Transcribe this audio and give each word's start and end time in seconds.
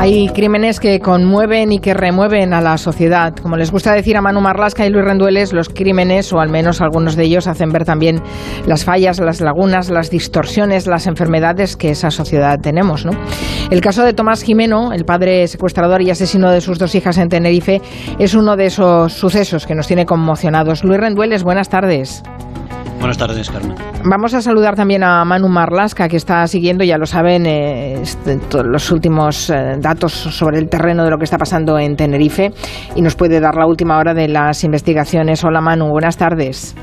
Hay 0.00 0.30
crímenes 0.30 0.80
que 0.80 0.98
conmueven 0.98 1.72
y 1.72 1.78
que 1.78 1.92
remueven 1.92 2.54
a 2.54 2.62
la 2.62 2.78
sociedad. 2.78 3.34
Como 3.36 3.58
les 3.58 3.70
gusta 3.70 3.92
decir 3.92 4.16
a 4.16 4.22
Manu 4.22 4.40
Marlasca 4.40 4.86
y 4.86 4.88
Luis 4.88 5.04
Rendueles, 5.04 5.52
los 5.52 5.68
crímenes, 5.68 6.32
o 6.32 6.40
al 6.40 6.48
menos 6.48 6.80
algunos 6.80 7.16
de 7.16 7.24
ellos, 7.24 7.46
hacen 7.46 7.68
ver 7.68 7.84
también 7.84 8.22
las 8.66 8.86
fallas, 8.86 9.20
las 9.20 9.42
lagunas, 9.42 9.90
las 9.90 10.08
distorsiones, 10.08 10.86
las 10.86 11.06
enfermedades 11.06 11.76
que 11.76 11.90
esa 11.90 12.10
sociedad 12.10 12.58
tenemos. 12.62 13.06
El 13.70 13.82
caso 13.82 14.02
de 14.02 14.14
Tomás 14.14 14.42
Jimeno, 14.42 14.94
el 14.94 15.04
padre 15.04 15.46
secuestrador 15.48 16.00
y 16.00 16.08
asesino 16.08 16.50
de 16.50 16.62
sus 16.62 16.78
dos 16.78 16.94
hijas 16.94 17.18
en 17.18 17.28
Tenerife, 17.28 17.82
es 18.18 18.32
uno 18.32 18.56
de 18.56 18.66
esos 18.66 19.12
sucesos 19.12 19.66
que 19.66 19.74
nos 19.74 19.86
tiene 19.86 20.06
conmocionados. 20.06 20.82
Luis 20.82 20.98
Rendueles, 20.98 21.42
buenas 21.42 21.68
tardes. 21.68 22.22
Buenas 23.00 23.16
tardes, 23.16 23.50
Carmen. 23.50 23.74
Vamos 24.04 24.34
a 24.34 24.42
saludar 24.42 24.76
también 24.76 25.02
a 25.02 25.24
Manu 25.24 25.48
Marlasca, 25.48 26.06
que 26.06 26.18
está 26.18 26.46
siguiendo, 26.46 26.84
ya 26.84 26.98
lo 26.98 27.06
saben, 27.06 27.46
eh, 27.46 27.94
este, 28.02 28.38
los 28.62 28.92
últimos 28.92 29.48
eh, 29.48 29.76
datos 29.80 30.12
sobre 30.12 30.58
el 30.58 30.68
terreno 30.68 31.02
de 31.02 31.10
lo 31.10 31.16
que 31.16 31.24
está 31.24 31.38
pasando 31.38 31.78
en 31.78 31.96
Tenerife 31.96 32.52
y 32.94 33.00
nos 33.00 33.16
puede 33.16 33.40
dar 33.40 33.54
la 33.54 33.66
última 33.66 33.98
hora 33.98 34.12
de 34.12 34.28
las 34.28 34.64
investigaciones. 34.64 35.42
Hola 35.44 35.62
Manu, 35.62 35.88
buenas 35.88 36.18
tardes. 36.18 36.74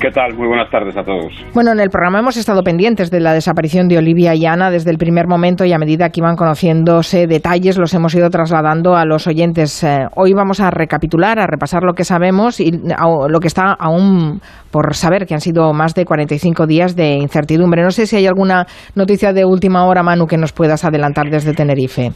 ¿Qué 0.00 0.10
tal? 0.10 0.34
Muy 0.34 0.48
buenas 0.48 0.70
tardes 0.70 0.96
a 0.96 1.02
todos. 1.02 1.32
Bueno, 1.54 1.72
en 1.72 1.80
el 1.80 1.88
programa 1.88 2.18
hemos 2.18 2.36
estado 2.36 2.62
pendientes 2.62 3.10
de 3.10 3.20
la 3.20 3.32
desaparición 3.32 3.88
de 3.88 3.96
Olivia 3.96 4.34
y 4.34 4.44
Ana 4.44 4.70
desde 4.70 4.90
el 4.90 4.98
primer 4.98 5.26
momento 5.28 5.64
y 5.64 5.72
a 5.72 5.78
medida 5.78 6.10
que 6.10 6.20
iban 6.20 6.36
conociéndose 6.36 7.26
detalles 7.26 7.78
los 7.78 7.94
hemos 7.94 8.14
ido 8.14 8.28
trasladando 8.28 8.96
a 8.96 9.04
los 9.04 9.26
oyentes. 9.26 9.82
Eh, 9.84 10.06
hoy 10.16 10.32
vamos 10.34 10.60
a 10.60 10.70
recapitular, 10.70 11.38
a 11.38 11.46
repasar 11.46 11.84
lo 11.84 11.94
que 11.94 12.04
sabemos 12.04 12.60
y 12.60 12.72
lo 12.72 13.40
que 13.40 13.48
está 13.48 13.72
aún 13.72 14.40
por 14.70 14.94
saber, 14.94 15.26
que 15.26 15.34
han 15.34 15.40
sido 15.40 15.72
más 15.72 15.94
de 15.94 16.04
45 16.04 16.66
días 16.66 16.96
de 16.96 17.14
incertidumbre. 17.14 17.82
No 17.82 17.90
sé 17.90 18.06
si 18.06 18.16
hay 18.16 18.26
alguna 18.26 18.66
noticia 18.94 19.32
de 19.32 19.44
última 19.44 19.86
hora, 19.86 20.02
Manu, 20.02 20.26
que 20.26 20.36
nos 20.36 20.52
puedas 20.52 20.84
adelantar 20.84 21.30
desde 21.30 21.54
Tenerife. 21.54 22.10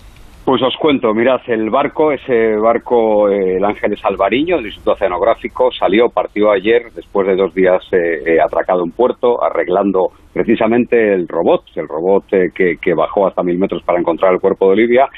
Pues 0.48 0.62
os 0.62 0.74
cuento, 0.78 1.12
mirad, 1.12 1.42
el 1.48 1.68
barco, 1.68 2.10
ese 2.10 2.56
barco, 2.56 3.28
el 3.28 3.62
Ángeles 3.62 4.02
Alvariño, 4.02 4.56
del 4.56 4.64
Instituto 4.64 4.92
Oceanográfico, 4.92 5.70
salió, 5.70 6.08
partió 6.08 6.50
ayer, 6.50 6.90
después 6.94 7.26
de 7.26 7.36
dos 7.36 7.52
días 7.54 7.82
eh, 7.92 8.22
eh, 8.24 8.40
atracado 8.40 8.82
en 8.82 8.92
puerto, 8.92 9.44
arreglando 9.44 10.10
precisamente 10.38 11.14
el 11.14 11.26
robot, 11.26 11.64
el 11.74 11.88
robot 11.88 12.24
eh, 12.32 12.50
que, 12.54 12.94
bajó 12.94 13.26
hasta 13.26 13.42
mil 13.42 13.58
metros 13.58 13.82
para 13.82 13.98
encontrar 13.98 14.32
el 14.32 14.40
cuerpo 14.40 14.66
de 14.66 14.72
Olivia. 14.72 15.08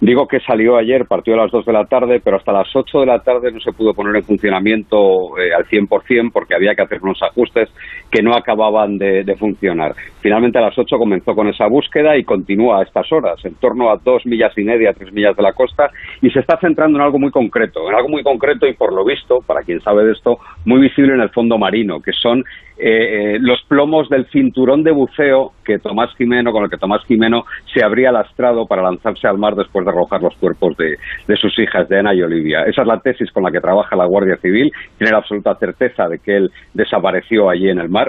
Digo 0.00 0.26
que 0.26 0.40
salió 0.40 0.76
ayer, 0.76 1.04
partió 1.06 1.34
a 1.34 1.44
las 1.44 1.50
dos 1.50 1.66
de 1.66 1.72
la 1.74 1.84
tarde, 1.84 2.20
pero 2.24 2.38
hasta 2.38 2.52
las 2.52 2.74
ocho 2.74 3.00
de 3.00 3.06
la 3.06 3.20
tarde 3.20 3.52
no 3.52 3.60
se 3.60 3.72
pudo 3.72 3.92
poner 3.92 4.16
en 4.16 4.24
funcionamiento 4.24 5.38
eh, 5.38 5.52
al 5.54 5.66
100% 5.66 6.30
porque 6.32 6.54
había 6.54 6.74
que 6.74 6.82
hacer 6.82 7.02
unos 7.02 7.22
ajustes 7.22 7.68
que 8.10 8.22
no 8.22 8.34
acababan 8.34 8.98
de, 8.98 9.24
funcionar. 9.38 9.94
Finalmente 10.20 10.58
a 10.58 10.62
las 10.62 10.78
ocho 10.78 10.98
comenzó 10.98 11.34
con 11.34 11.48
esa 11.48 11.66
búsqueda 11.66 12.16
y 12.16 12.24
continúa 12.24 12.80
a 12.80 12.82
estas 12.82 13.10
horas, 13.12 13.42
en 13.44 13.54
torno 13.54 13.90
a 13.90 13.96
dos 13.96 14.26
millas 14.26 14.52
y 14.58 14.64
media, 14.64 14.92
tres 14.92 15.12
millas 15.12 15.36
de 15.36 15.42
la 15.42 15.52
costa, 15.52 15.90
y 16.20 16.30
se 16.30 16.40
está 16.40 16.58
centrando 16.58 16.98
en 16.98 17.04
algo 17.04 17.18
muy 17.18 17.30
concreto, 17.30 17.88
en 17.88 17.94
algo 17.94 18.08
muy 18.08 18.22
concreto 18.22 18.66
y 18.66 18.74
por 18.74 18.92
lo 18.92 19.04
visto, 19.04 19.38
para 19.46 19.62
quien 19.62 19.80
sabe 19.80 20.04
de 20.04 20.12
esto, 20.12 20.38
muy 20.64 20.80
visible 20.80 21.14
en 21.14 21.20
el 21.20 21.30
fondo 21.30 21.58
marino, 21.58 22.00
que 22.00 22.12
son 22.12 22.44
eh, 22.82 23.36
los 23.40 23.62
plomos 23.68 24.08
del 24.08 24.26
cinturón 24.30 24.82
de 24.82 24.90
buceo 24.90 25.52
que 25.64 25.78
Tomás 25.78 26.14
Jimeno, 26.16 26.50
con 26.50 26.64
el 26.64 26.70
que 26.70 26.78
Tomás 26.78 27.04
Jimeno 27.04 27.44
se 27.72 27.84
habría 27.84 28.10
lastrado 28.10 28.66
para 28.66 28.82
lanzarse 28.82 29.28
al 29.28 29.38
mar 29.38 29.54
después 29.54 29.84
de 29.84 29.90
arrojar 29.90 30.22
los 30.22 30.34
cuerpos 30.36 30.76
de, 30.78 30.96
de 31.28 31.36
sus 31.36 31.56
hijas, 31.58 31.88
de 31.88 31.98
Ana 31.98 32.14
y 32.14 32.22
Olivia. 32.22 32.62
Esa 32.62 32.82
es 32.82 32.88
la 32.88 32.98
tesis 32.98 33.30
con 33.32 33.42
la 33.42 33.50
que 33.50 33.60
trabaja 33.60 33.96
la 33.96 34.06
Guardia 34.06 34.36
Civil. 34.38 34.72
Tiene 34.96 35.12
la 35.12 35.18
absoluta 35.18 35.54
certeza 35.56 36.08
de 36.08 36.18
que 36.18 36.36
él 36.36 36.50
desapareció 36.72 37.50
allí 37.50 37.68
en 37.68 37.80
el 37.80 37.90
mar 37.90 37.99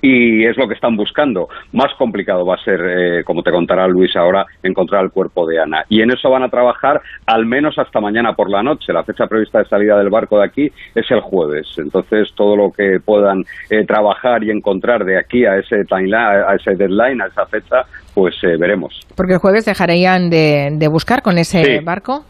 y 0.00 0.44
es 0.44 0.56
lo 0.56 0.68
que 0.68 0.74
están 0.74 0.96
buscando. 0.96 1.48
Más 1.72 1.92
complicado 1.98 2.46
va 2.46 2.54
a 2.54 2.64
ser, 2.64 2.80
eh, 2.80 3.24
como 3.24 3.42
te 3.42 3.50
contará 3.50 3.86
Luis 3.86 4.14
ahora, 4.16 4.46
encontrar 4.62 5.04
el 5.04 5.10
cuerpo 5.10 5.46
de 5.46 5.60
Ana. 5.60 5.84
Y 5.88 6.00
en 6.00 6.10
eso 6.10 6.30
van 6.30 6.42
a 6.42 6.48
trabajar 6.48 7.02
al 7.26 7.44
menos 7.44 7.78
hasta 7.78 8.00
mañana 8.00 8.34
por 8.34 8.50
la 8.50 8.62
noche. 8.62 8.92
La 8.92 9.04
fecha 9.04 9.26
prevista 9.26 9.58
de 9.58 9.66
salida 9.66 9.98
del 9.98 10.08
barco 10.08 10.38
de 10.38 10.44
aquí 10.44 10.72
es 10.94 11.10
el 11.10 11.20
jueves. 11.20 11.66
Entonces, 11.76 12.32
todo 12.34 12.56
lo 12.56 12.72
que 12.72 13.00
puedan 13.04 13.44
eh, 13.70 13.84
trabajar 13.86 14.42
y 14.44 14.50
encontrar 14.50 15.04
de 15.04 15.18
aquí 15.18 15.44
a 15.44 15.56
ese 15.56 15.84
timeline, 15.84 16.44
a 16.46 16.54
ese 16.54 16.74
deadline, 16.74 17.20
a 17.20 17.26
esa 17.26 17.46
fecha, 17.46 17.82
pues 18.14 18.34
eh, 18.42 18.56
veremos. 18.58 18.98
Porque 19.16 19.34
el 19.34 19.38
jueves 19.38 19.64
dejarían 19.64 20.30
de, 20.30 20.70
de 20.72 20.88
buscar 20.88 21.22
con 21.22 21.38
ese 21.38 21.80
barco. 21.80 22.24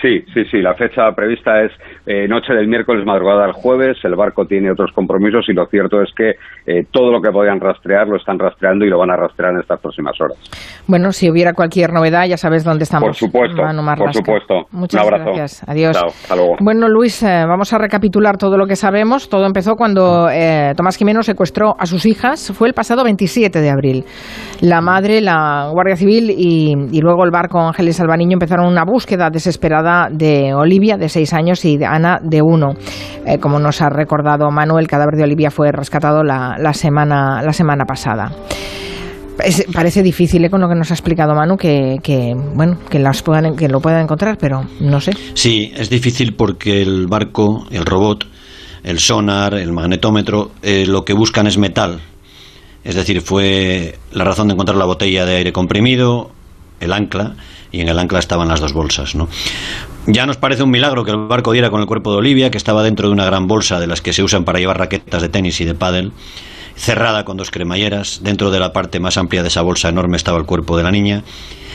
Sí, 0.00 0.24
sí, 0.32 0.44
sí. 0.50 0.62
La 0.62 0.74
fecha 0.74 1.12
prevista 1.14 1.62
es 1.62 1.72
eh, 2.06 2.26
noche 2.26 2.54
del 2.54 2.68
miércoles, 2.68 3.04
madrugada 3.04 3.44
del 3.44 3.52
jueves. 3.52 3.98
El 4.02 4.14
barco 4.14 4.46
tiene 4.46 4.70
otros 4.70 4.90
compromisos 4.94 5.46
y 5.48 5.52
lo 5.52 5.66
cierto 5.66 6.00
es 6.00 6.08
que 6.16 6.36
eh, 6.66 6.86
todo 6.90 7.12
lo 7.12 7.20
que 7.20 7.30
podían 7.30 7.60
rastrear 7.60 8.08
lo 8.08 8.16
están 8.16 8.38
rastreando 8.38 8.84
y 8.86 8.88
lo 8.88 8.98
van 8.98 9.10
a 9.10 9.16
rastrear 9.16 9.52
en 9.52 9.60
estas 9.60 9.78
próximas 9.80 10.18
horas. 10.20 10.38
Bueno, 10.86 11.12
si 11.12 11.30
hubiera 11.30 11.52
cualquier 11.52 11.92
novedad, 11.92 12.26
ya 12.26 12.38
sabes 12.38 12.64
dónde 12.64 12.84
estamos. 12.84 13.08
Por 13.08 13.14
supuesto, 13.14 13.62
por 13.98 14.14
supuesto. 14.14 14.54
Muchas 14.72 15.02
Un 15.02 15.06
abrazo. 15.06 15.24
gracias. 15.32 15.68
Adiós. 15.68 15.96
hasta 16.02 16.36
luego. 16.36 16.56
Bueno, 16.60 16.88
Luis, 16.88 17.22
eh, 17.22 17.44
vamos 17.46 17.72
a 17.74 17.78
recapitular 17.78 18.38
todo 18.38 18.56
lo 18.56 18.66
que 18.66 18.76
sabemos. 18.76 19.28
Todo 19.28 19.44
empezó 19.44 19.74
cuando 19.76 20.28
Tomás 20.76 20.96
Jimeno 20.96 21.22
secuestró 21.22 21.74
a 21.78 21.84
sus 21.84 22.06
hijas. 22.06 22.52
Fue 22.56 22.68
el 22.68 22.74
pasado 22.74 23.04
27 23.04 23.60
de 23.60 23.70
abril. 23.70 24.04
La 24.62 24.80
madre, 24.80 25.20
la 25.20 25.68
Guardia 25.70 25.96
Civil 25.96 26.30
y, 26.30 26.74
y 26.90 27.00
luego 27.00 27.24
el 27.24 27.30
barco 27.30 27.60
Ángeles 27.60 28.00
Albaniño 28.00 28.34
empezaron 28.34 28.66
una 28.66 28.84
búsqueda 28.84 29.28
desesperada 29.30 29.89
de 30.10 30.54
Olivia, 30.54 30.96
de 30.96 31.08
seis 31.08 31.32
años, 31.32 31.64
y 31.64 31.76
de 31.76 31.86
Ana, 31.86 32.18
de 32.22 32.42
uno. 32.42 32.74
Eh, 33.26 33.38
como 33.38 33.58
nos 33.58 33.82
ha 33.82 33.88
recordado 33.88 34.50
Manuel, 34.50 34.84
el 34.84 34.88
cadáver 34.88 35.16
de 35.16 35.24
Olivia 35.24 35.50
fue 35.50 35.72
rescatado 35.72 36.22
la, 36.22 36.56
la 36.58 36.72
semana, 36.72 37.42
la 37.42 37.52
semana 37.52 37.84
pasada. 37.84 38.32
parece 39.72 40.02
difícil 40.02 40.44
¿eh? 40.44 40.50
con 40.50 40.60
lo 40.60 40.68
que 40.68 40.74
nos 40.74 40.90
ha 40.90 40.94
explicado 40.94 41.34
Manu 41.34 41.56
que, 41.56 41.98
que 42.02 42.34
bueno 42.54 42.78
que 42.88 42.98
las 42.98 43.22
puedan 43.22 43.56
que 43.56 43.68
lo 43.68 43.80
puedan 43.80 44.02
encontrar 44.02 44.36
pero 44.38 44.64
no 44.80 45.00
sé 45.00 45.12
sí 45.34 45.72
es 45.74 45.88
difícil 45.88 46.34
porque 46.34 46.82
el 46.82 47.06
barco 47.06 47.66
el 47.70 47.86
robot 47.86 48.26
el 48.82 48.98
sonar 48.98 49.54
el 49.54 49.72
magnetómetro 49.72 50.52
eh, 50.62 50.84
lo 50.86 51.04
que 51.04 51.14
buscan 51.14 51.46
es 51.46 51.58
metal 51.58 52.00
es 52.84 52.94
decir 52.94 53.20
fue 53.20 53.98
la 54.12 54.24
razón 54.24 54.48
de 54.48 54.54
encontrar 54.54 54.76
la 54.76 54.86
botella 54.86 55.24
de 55.24 55.36
aire 55.36 55.52
comprimido 55.52 56.30
el 56.80 56.92
ancla 56.92 57.36
y 57.70 57.80
en 57.80 57.88
el 57.88 57.98
ancla 57.98 58.18
estaban 58.18 58.48
las 58.48 58.60
dos 58.60 58.72
bolsas. 58.72 59.14
¿no? 59.14 59.28
Ya 60.06 60.26
nos 60.26 60.36
parece 60.36 60.62
un 60.62 60.70
milagro 60.70 61.04
que 61.04 61.12
el 61.12 61.28
barco 61.28 61.52
diera 61.52 61.70
con 61.70 61.80
el 61.80 61.86
cuerpo 61.86 62.10
de 62.10 62.18
Olivia, 62.18 62.50
que 62.50 62.58
estaba 62.58 62.82
dentro 62.82 63.08
de 63.08 63.14
una 63.14 63.24
gran 63.24 63.46
bolsa 63.46 63.78
de 63.78 63.86
las 63.86 64.00
que 64.00 64.12
se 64.12 64.22
usan 64.22 64.44
para 64.44 64.58
llevar 64.58 64.78
raquetas 64.78 65.22
de 65.22 65.28
tenis 65.28 65.60
y 65.60 65.64
de 65.64 65.74
pádel, 65.74 66.12
cerrada 66.74 67.24
con 67.24 67.36
dos 67.36 67.50
cremalleras. 67.50 68.20
Dentro 68.22 68.50
de 68.50 68.58
la 68.58 68.72
parte 68.72 68.98
más 68.98 69.16
amplia 69.16 69.42
de 69.42 69.48
esa 69.48 69.62
bolsa 69.62 69.88
enorme 69.88 70.16
estaba 70.16 70.38
el 70.38 70.46
cuerpo 70.46 70.76
de 70.76 70.82
la 70.82 70.90
niña. 70.90 71.22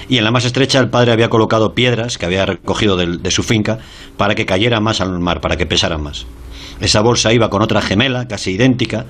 Y 0.07 0.17
en 0.17 0.23
la 0.23 0.31
más 0.31 0.45
estrecha 0.45 0.79
el 0.79 0.89
padre 0.89 1.11
había 1.11 1.29
colocado 1.29 1.73
piedras 1.73 2.17
que 2.17 2.25
había 2.25 2.45
recogido 2.45 2.97
de, 2.97 3.17
de 3.17 3.31
su 3.31 3.41
finca 3.41 3.79
para 4.17 4.35
que 4.35 4.45
cayera 4.45 4.79
más 4.79 5.01
al 5.01 5.19
mar, 5.19 5.41
para 5.41 5.57
que 5.57 5.66
pesara 5.66 5.97
más. 5.97 6.27
Esa 6.79 7.01
bolsa 7.01 7.33
iba 7.33 7.49
con 7.49 7.61
otra 7.61 7.81
gemela, 7.81 8.27
casi 8.27 8.51
idéntica, 8.51 9.05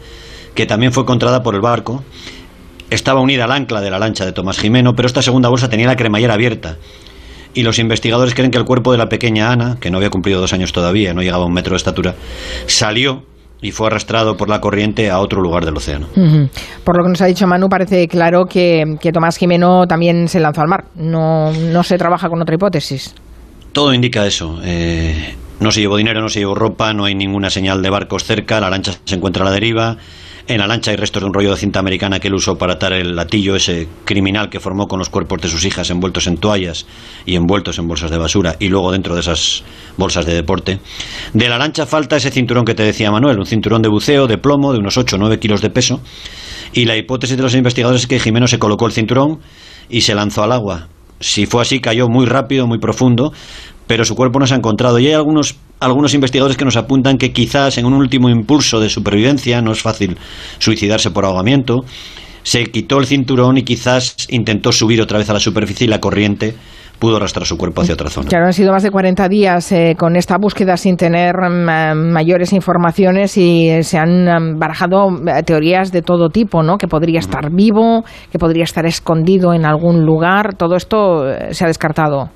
que 0.53 0.65
también 0.65 0.93
fue 0.93 1.03
encontrada 1.03 1.43
por 1.43 1.55
el 1.55 1.61
barco 1.61 2.03
estaba 2.95 3.21
unida 3.21 3.45
al 3.45 3.51
ancla 3.51 3.81
de 3.81 3.89
la 3.89 3.99
lancha 3.99 4.25
de 4.25 4.31
Tomás 4.31 4.57
Jimeno, 4.57 4.95
pero 4.95 5.07
esta 5.07 5.21
segunda 5.21 5.49
bolsa 5.49 5.69
tenía 5.69 5.87
la 5.87 5.95
cremallera 5.95 6.33
abierta. 6.33 6.77
Y 7.53 7.63
los 7.63 7.79
investigadores 7.79 8.35
creen 8.35 8.51
que 8.51 8.57
el 8.57 8.65
cuerpo 8.65 8.91
de 8.91 8.97
la 8.97 9.07
pequeña 9.07 9.51
Ana, 9.51 9.77
que 9.79 9.89
no 9.89 9.97
había 9.97 10.09
cumplido 10.09 10.41
dos 10.41 10.51
años 10.53 10.73
todavía, 10.73 11.13
no 11.13 11.21
llegaba 11.21 11.43
a 11.43 11.47
un 11.47 11.53
metro 11.53 11.71
de 11.71 11.77
estatura, 11.77 12.15
salió 12.67 13.23
y 13.61 13.71
fue 13.71 13.87
arrastrado 13.87 14.35
por 14.35 14.49
la 14.49 14.59
corriente 14.59 15.09
a 15.09 15.19
otro 15.19 15.41
lugar 15.41 15.65
del 15.65 15.77
océano. 15.77 16.07
Por 16.83 16.97
lo 16.97 17.03
que 17.03 17.09
nos 17.09 17.21
ha 17.21 17.25
dicho 17.25 17.47
Manu, 17.47 17.69
parece 17.69 18.07
claro 18.07 18.45
que, 18.45 18.97
Tomás 19.13 19.37
Jimeno 19.37 19.87
también 19.87 20.27
se 20.27 20.39
lanzó 20.39 20.61
al 20.61 20.67
mar. 20.67 20.85
No, 20.95 21.51
no 21.51 21.83
se 21.83 21.97
trabaja 21.97 22.29
con 22.29 22.41
otra 22.41 22.55
hipótesis. 22.55 23.15
Todo 23.71 23.93
indica 23.93 24.25
eso. 24.25 24.59
Eh, 24.63 25.35
no 25.59 25.71
se 25.71 25.81
llevó 25.81 25.97
dinero, 25.97 26.21
no 26.21 26.29
se 26.29 26.39
llevó 26.39 26.55
ropa, 26.55 26.93
no 26.93 27.05
hay 27.05 27.15
ninguna 27.15 27.49
señal 27.49 27.81
de 27.81 27.89
barcos 27.89 28.23
cerca, 28.25 28.59
la 28.59 28.69
lancha 28.69 28.93
se 29.03 29.15
encuentra 29.15 29.43
a 29.43 29.45
la 29.45 29.51
deriva. 29.51 29.97
En 30.47 30.59
la 30.59 30.67
lancha 30.67 30.91
hay 30.91 30.97
restos 30.97 31.23
de 31.23 31.27
un 31.27 31.33
rollo 31.33 31.49
de 31.49 31.57
cinta 31.57 31.79
americana 31.79 32.19
que 32.19 32.27
él 32.27 32.35
usó 32.35 32.55
para 32.55 32.73
atar 32.73 32.93
el 32.93 33.15
latillo, 33.15 33.55
ese 33.55 33.87
criminal 34.05 34.47
que 34.47 34.59
formó 34.59 34.87
con 34.87 34.99
los 34.99 35.09
cuerpos 35.09 35.41
de 35.41 35.47
sus 35.47 35.65
hijas 35.65 35.89
envueltos 35.89 36.27
en 36.27 36.37
toallas 36.37 36.85
y 37.25 37.35
envueltos 37.35 37.79
en 37.79 37.87
bolsas 37.87 38.11
de 38.11 38.19
basura 38.19 38.55
y 38.59 38.69
luego 38.69 38.91
dentro 38.91 39.15
de 39.15 39.21
esas 39.21 39.63
bolsas 39.97 40.27
de 40.27 40.35
deporte. 40.35 40.79
De 41.33 41.49
la 41.49 41.57
lancha 41.57 41.87
falta 41.87 42.17
ese 42.17 42.29
cinturón 42.29 42.63
que 42.63 42.75
te 42.75 42.83
decía 42.83 43.09
Manuel, 43.09 43.39
un 43.39 43.47
cinturón 43.47 43.81
de 43.81 43.89
buceo 43.89 44.27
de 44.27 44.37
plomo 44.37 44.71
de 44.71 44.77
unos 44.77 44.97
8 44.97 45.15
o 45.15 45.19
9 45.19 45.39
kilos 45.39 45.61
de 45.61 45.71
peso. 45.71 45.99
Y 46.73 46.85
la 46.85 46.95
hipótesis 46.95 47.37
de 47.37 47.41
los 47.41 47.55
investigadores 47.55 48.01
es 48.01 48.07
que 48.07 48.19
Jimeno 48.19 48.45
se 48.45 48.59
colocó 48.59 48.85
el 48.85 48.91
cinturón 48.91 49.39
y 49.89 50.01
se 50.01 50.13
lanzó 50.13 50.43
al 50.43 50.51
agua. 50.51 50.89
Si 51.19 51.47
fue 51.47 51.63
así, 51.63 51.79
cayó 51.79 52.07
muy 52.07 52.25
rápido, 52.27 52.67
muy 52.67 52.77
profundo, 52.77 53.31
pero 53.87 54.05
su 54.05 54.15
cuerpo 54.15 54.39
no 54.39 54.47
se 54.47 54.53
ha 54.53 54.57
encontrado. 54.57 54.99
Y 54.99 55.07
hay 55.07 55.13
algunos, 55.13 55.55
algunos 55.79 56.13
investigadores 56.13 56.57
que 56.57 56.65
nos 56.65 56.77
apuntan 56.77 57.17
que 57.17 57.31
quizás 57.31 57.77
en 57.77 57.85
un 57.85 57.93
último 57.93 58.29
impulso 58.29 58.79
de 58.79 58.89
supervivencia, 58.89 59.61
no 59.61 59.71
es 59.71 59.81
fácil 59.81 60.17
suicidarse 60.59 61.11
por 61.11 61.25
ahogamiento, 61.25 61.85
se 62.43 62.63
quitó 62.65 62.99
el 62.99 63.07
cinturón 63.07 63.57
y 63.57 63.63
quizás 63.63 64.15
intentó 64.29 64.71
subir 64.71 65.01
otra 65.01 65.17
vez 65.17 65.29
a 65.29 65.33
la 65.33 65.39
superficie 65.39 65.85
y 65.85 65.89
la 65.89 65.99
corriente 65.99 66.53
pudo 66.99 67.17
arrastrar 67.17 67.45
su 67.45 67.57
cuerpo 67.57 67.81
hacia 67.81 67.95
otra 67.95 68.09
zona. 68.09 68.29
Claro, 68.29 68.45
han 68.45 68.53
sido 68.53 68.71
más 68.71 68.83
de 68.83 68.91
40 68.91 69.27
días 69.27 69.71
eh, 69.71 69.95
con 69.97 70.15
esta 70.15 70.37
búsqueda 70.37 70.77
sin 70.77 70.95
tener 70.95 71.35
mm, 71.35 72.11
mayores 72.11 72.53
informaciones 72.53 73.37
y 73.37 73.67
eh, 73.67 73.83
se 73.83 73.97
han 73.97 74.25
mm, 74.25 74.59
barajado 74.59 75.09
eh, 75.09 75.43
teorías 75.43 75.91
de 75.91 76.01
todo 76.01 76.29
tipo, 76.29 76.63
¿no? 76.63 76.77
Que 76.77 76.87
podría 76.87 77.19
estar 77.19 77.51
vivo, 77.51 78.05
que 78.31 78.39
podría 78.39 78.63
estar 78.63 78.85
escondido 78.85 79.53
en 79.53 79.65
algún 79.65 80.05
lugar. 80.05 80.55
Todo 80.55 80.75
esto 80.75 81.25
se 81.49 81.65
ha 81.65 81.67
descartado. 81.67 82.29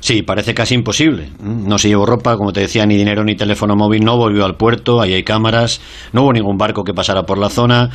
Sí, 0.00 0.22
parece 0.22 0.54
casi 0.54 0.74
imposible. 0.74 1.30
No 1.40 1.78
se 1.78 1.88
llevó 1.88 2.06
ropa, 2.06 2.36
como 2.36 2.52
te 2.52 2.60
decía, 2.60 2.86
ni 2.86 2.96
dinero 2.96 3.24
ni 3.24 3.34
teléfono 3.34 3.74
móvil, 3.76 4.04
no 4.04 4.16
volvió 4.16 4.44
al 4.44 4.56
puerto, 4.56 5.00
ahí 5.00 5.14
hay 5.14 5.24
cámaras, 5.24 5.80
no 6.12 6.22
hubo 6.22 6.32
ningún 6.32 6.56
barco 6.56 6.84
que 6.84 6.94
pasara 6.94 7.24
por 7.24 7.38
la 7.38 7.50
zona. 7.50 7.90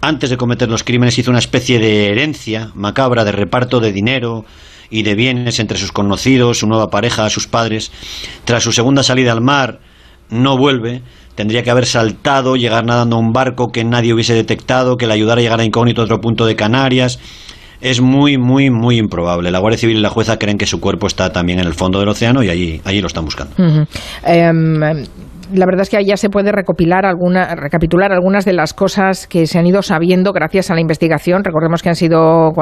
Antes 0.00 0.30
de 0.30 0.36
cometer 0.36 0.68
los 0.70 0.82
crímenes 0.82 1.18
hizo 1.18 1.30
una 1.30 1.40
especie 1.40 1.78
de 1.78 2.06
herencia 2.08 2.70
macabra 2.74 3.24
de 3.24 3.32
reparto 3.32 3.80
de 3.80 3.92
dinero, 3.92 4.44
y 4.90 5.04
de 5.04 5.14
bienes 5.14 5.60
entre 5.60 5.78
sus 5.78 5.92
conocidos, 5.92 6.58
su 6.58 6.66
nueva 6.66 6.88
pareja, 6.88 7.30
sus 7.30 7.46
padres. 7.46 7.92
Tras 8.44 8.62
su 8.62 8.72
segunda 8.72 9.02
salida 9.02 9.32
al 9.32 9.40
mar, 9.40 9.78
no 10.28 10.58
vuelve. 10.58 11.02
Tendría 11.36 11.62
que 11.62 11.70
haber 11.70 11.86
saltado, 11.86 12.56
llegar 12.56 12.84
nadando 12.84 13.16
a 13.16 13.20
un 13.20 13.32
barco 13.32 13.68
que 13.68 13.84
nadie 13.84 14.12
hubiese 14.12 14.34
detectado, 14.34 14.96
que 14.96 15.06
le 15.06 15.14
ayudara 15.14 15.40
a 15.40 15.42
llegar 15.42 15.60
a 15.60 15.64
incógnito 15.64 16.02
a 16.02 16.04
otro 16.04 16.20
punto 16.20 16.44
de 16.44 16.56
Canarias. 16.56 17.20
Es 17.80 18.00
muy, 18.00 18.38
muy, 18.38 18.70
muy 18.70 18.98
improbable. 18.98 19.50
La 19.50 19.58
Guardia 19.58 19.78
Civil 19.78 19.98
y 19.98 20.00
la 20.00 20.10
jueza 20.10 20.38
creen 20.38 20.58
que 20.58 20.66
su 20.66 20.80
cuerpo 20.80 21.06
está 21.06 21.32
también 21.32 21.60
en 21.60 21.66
el 21.66 21.74
fondo 21.74 21.98
del 21.98 22.08
océano 22.08 22.42
y 22.42 22.50
allí, 22.50 22.80
allí 22.84 23.00
lo 23.00 23.06
están 23.06 23.24
buscando 23.24 23.54
la 25.52 25.66
verdad 25.66 25.82
es 25.82 25.90
que 25.90 25.96
ahí 25.96 26.06
ya 26.06 26.16
se 26.16 26.30
puede 26.30 26.52
recopilar 26.52 27.06
alguna, 27.06 27.54
recapitular 27.54 28.12
algunas 28.12 28.44
de 28.44 28.52
las 28.52 28.74
cosas 28.74 29.26
que 29.26 29.46
se 29.46 29.58
han 29.58 29.66
ido 29.66 29.82
sabiendo 29.82 30.32
gracias 30.32 30.70
a 30.70 30.74
la 30.74 30.80
investigación. 30.80 31.44
Recordemos 31.44 31.82
que 31.82 31.88
han 31.88 31.96
sido 31.96 32.52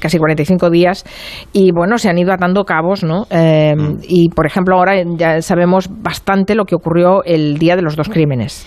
casi 0.00 0.18
45 0.18 0.70
días 0.70 1.04
y 1.52 1.72
bueno, 1.72 1.98
se 1.98 2.08
han 2.08 2.18
ido 2.18 2.32
atando 2.32 2.64
cabos, 2.64 3.04
¿no? 3.04 3.26
Eh, 3.30 3.74
mm. 3.76 3.98
Y 4.02 4.28
por 4.30 4.46
ejemplo, 4.46 4.76
ahora 4.76 5.02
ya 5.16 5.40
sabemos 5.42 5.88
bastante 6.02 6.54
lo 6.54 6.64
que 6.64 6.74
ocurrió 6.74 7.24
el 7.24 7.58
día 7.58 7.76
de 7.76 7.82
los 7.82 7.96
dos 7.96 8.08
crímenes. 8.08 8.66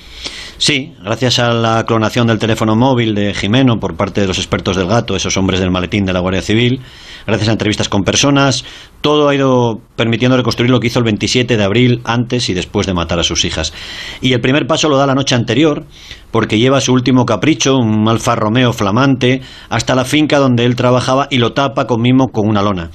Sí, 0.57 0.93
gracias 1.03 1.39
a 1.39 1.51
la 1.51 1.83
clonación 1.85 2.27
del 2.27 2.39
teléfono 2.39 2.75
móvil 2.75 3.15
de 3.15 3.33
Jimeno 3.33 3.79
por 3.79 3.95
parte 3.95 4.21
de 4.21 4.27
los 4.27 4.37
expertos 4.37 4.77
del 4.77 4.87
gato, 4.87 5.15
esos 5.15 5.35
hombres 5.35 5.59
del 5.59 5.71
maletín 5.71 6.05
de 6.05 6.13
la 6.13 6.19
Guardia 6.19 6.41
Civil, 6.41 6.79
gracias 7.25 7.49
a 7.49 7.53
entrevistas 7.53 7.89
con 7.89 8.03
personas, 8.03 8.63
todo 9.01 9.27
ha 9.27 9.35
ido 9.35 9.81
permitiendo 9.95 10.37
reconstruir 10.37 10.69
lo 10.69 10.79
que 10.79 10.87
hizo 10.87 10.99
el 10.99 11.05
27 11.05 11.57
de 11.57 11.63
abril 11.63 12.01
antes 12.05 12.49
y 12.49 12.53
después 12.53 12.87
de 12.87 12.93
matar 12.93 13.19
a 13.19 13.23
sus 13.23 13.45
hijas. 13.45 13.73
Y 14.21 14.33
el 14.33 14.41
primer 14.41 14.67
paso 14.67 14.89
lo 14.89 14.97
da 14.97 15.07
la 15.07 15.15
noche 15.15 15.35
anterior, 15.35 15.85
porque 16.31 16.59
lleva 16.59 16.81
su 16.81 16.93
último 16.93 17.25
capricho, 17.25 17.75
un 17.77 18.07
Alfa 18.07 18.35
Romeo 18.35 18.73
flamante, 18.73 19.41
hasta 19.69 19.95
la 19.95 20.05
finca 20.05 20.37
donde 20.37 20.65
él 20.65 20.75
trabajaba 20.75 21.27
y 21.29 21.39
lo 21.39 21.53
tapa 21.53 21.87
con 21.87 22.01
mimo 22.01 22.27
con 22.27 22.47
una 22.47 22.61
lona. 22.61 22.91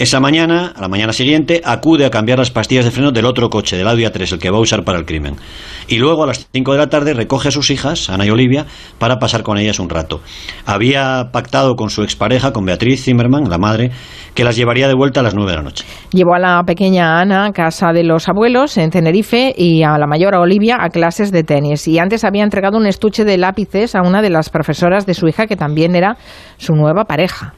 Esa 0.00 0.18
mañana, 0.18 0.72
a 0.74 0.80
la 0.80 0.88
mañana 0.88 1.12
siguiente, 1.12 1.60
acude 1.62 2.06
a 2.06 2.10
cambiar 2.10 2.38
las 2.38 2.50
pastillas 2.50 2.86
de 2.86 2.90
freno 2.90 3.12
del 3.12 3.26
otro 3.26 3.50
coche, 3.50 3.76
del 3.76 3.86
Audi 3.86 4.04
A3, 4.04 4.32
el 4.32 4.38
que 4.38 4.48
va 4.48 4.56
a 4.56 4.60
usar 4.60 4.82
para 4.82 4.98
el 4.98 5.04
crimen. 5.04 5.36
Y 5.88 5.98
luego 5.98 6.24
a 6.24 6.26
las 6.26 6.48
5 6.54 6.72
de 6.72 6.78
la 6.78 6.88
tarde 6.88 7.12
recoge 7.12 7.48
a 7.48 7.50
sus 7.50 7.70
hijas, 7.70 8.08
Ana 8.08 8.24
y 8.24 8.30
Olivia, 8.30 8.64
para 8.98 9.18
pasar 9.18 9.42
con 9.42 9.58
ellas 9.58 9.78
un 9.78 9.90
rato. 9.90 10.22
Había 10.64 11.28
pactado 11.32 11.76
con 11.76 11.90
su 11.90 12.02
expareja, 12.02 12.54
con 12.54 12.64
Beatriz 12.64 13.04
Zimmerman, 13.04 13.50
la 13.50 13.58
madre, 13.58 13.90
que 14.32 14.42
las 14.42 14.56
llevaría 14.56 14.88
de 14.88 14.94
vuelta 14.94 15.20
a 15.20 15.22
las 15.22 15.34
9 15.34 15.50
de 15.50 15.56
la 15.58 15.62
noche. 15.62 15.84
Llevó 16.12 16.32
a 16.32 16.38
la 16.38 16.62
pequeña 16.64 17.20
Ana 17.20 17.44
a 17.44 17.52
casa 17.52 17.92
de 17.92 18.02
los 18.02 18.26
abuelos 18.26 18.78
en 18.78 18.88
Tenerife 18.88 19.52
y 19.54 19.82
a 19.82 19.98
la 19.98 20.06
mayor, 20.06 20.34
a 20.34 20.40
Olivia, 20.40 20.78
a 20.80 20.88
clases 20.88 21.30
de 21.30 21.44
tenis. 21.44 21.86
Y 21.86 21.98
antes 21.98 22.24
había 22.24 22.42
entregado 22.42 22.78
un 22.78 22.86
estuche 22.86 23.26
de 23.26 23.36
lápices 23.36 23.94
a 23.94 24.00
una 24.00 24.22
de 24.22 24.30
las 24.30 24.48
profesoras 24.48 25.04
de 25.04 25.12
su 25.12 25.28
hija, 25.28 25.46
que 25.46 25.56
también 25.56 25.94
era 25.94 26.16
su 26.56 26.74
nueva 26.74 27.04
pareja. 27.04 27.52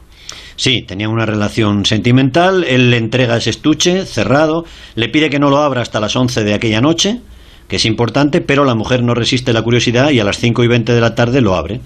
Sí, 0.56 0.82
tenía 0.82 1.08
una 1.08 1.26
relación 1.26 1.86
sentimental, 1.86 2.64
él 2.64 2.90
le 2.90 2.98
entrega 2.98 3.36
ese 3.36 3.50
estuche 3.50 4.06
cerrado, 4.06 4.64
le 4.94 5.08
pide 5.08 5.30
que 5.30 5.38
no 5.38 5.50
lo 5.50 5.58
abra 5.58 5.82
hasta 5.82 6.00
las 6.00 6.14
11 6.14 6.44
de 6.44 6.54
aquella 6.54 6.80
noche, 6.80 7.20
que 7.68 7.76
es 7.76 7.84
importante, 7.84 8.40
pero 8.40 8.64
la 8.64 8.74
mujer 8.74 9.02
no 9.02 9.14
resiste 9.14 9.52
la 9.52 9.62
curiosidad 9.62 10.10
y 10.10 10.20
a 10.20 10.24
las 10.24 10.38
5 10.38 10.62
y 10.64 10.68
20 10.68 10.92
de 10.92 11.00
la 11.00 11.14
tarde 11.14 11.40
lo 11.40 11.54
abre. 11.54 11.80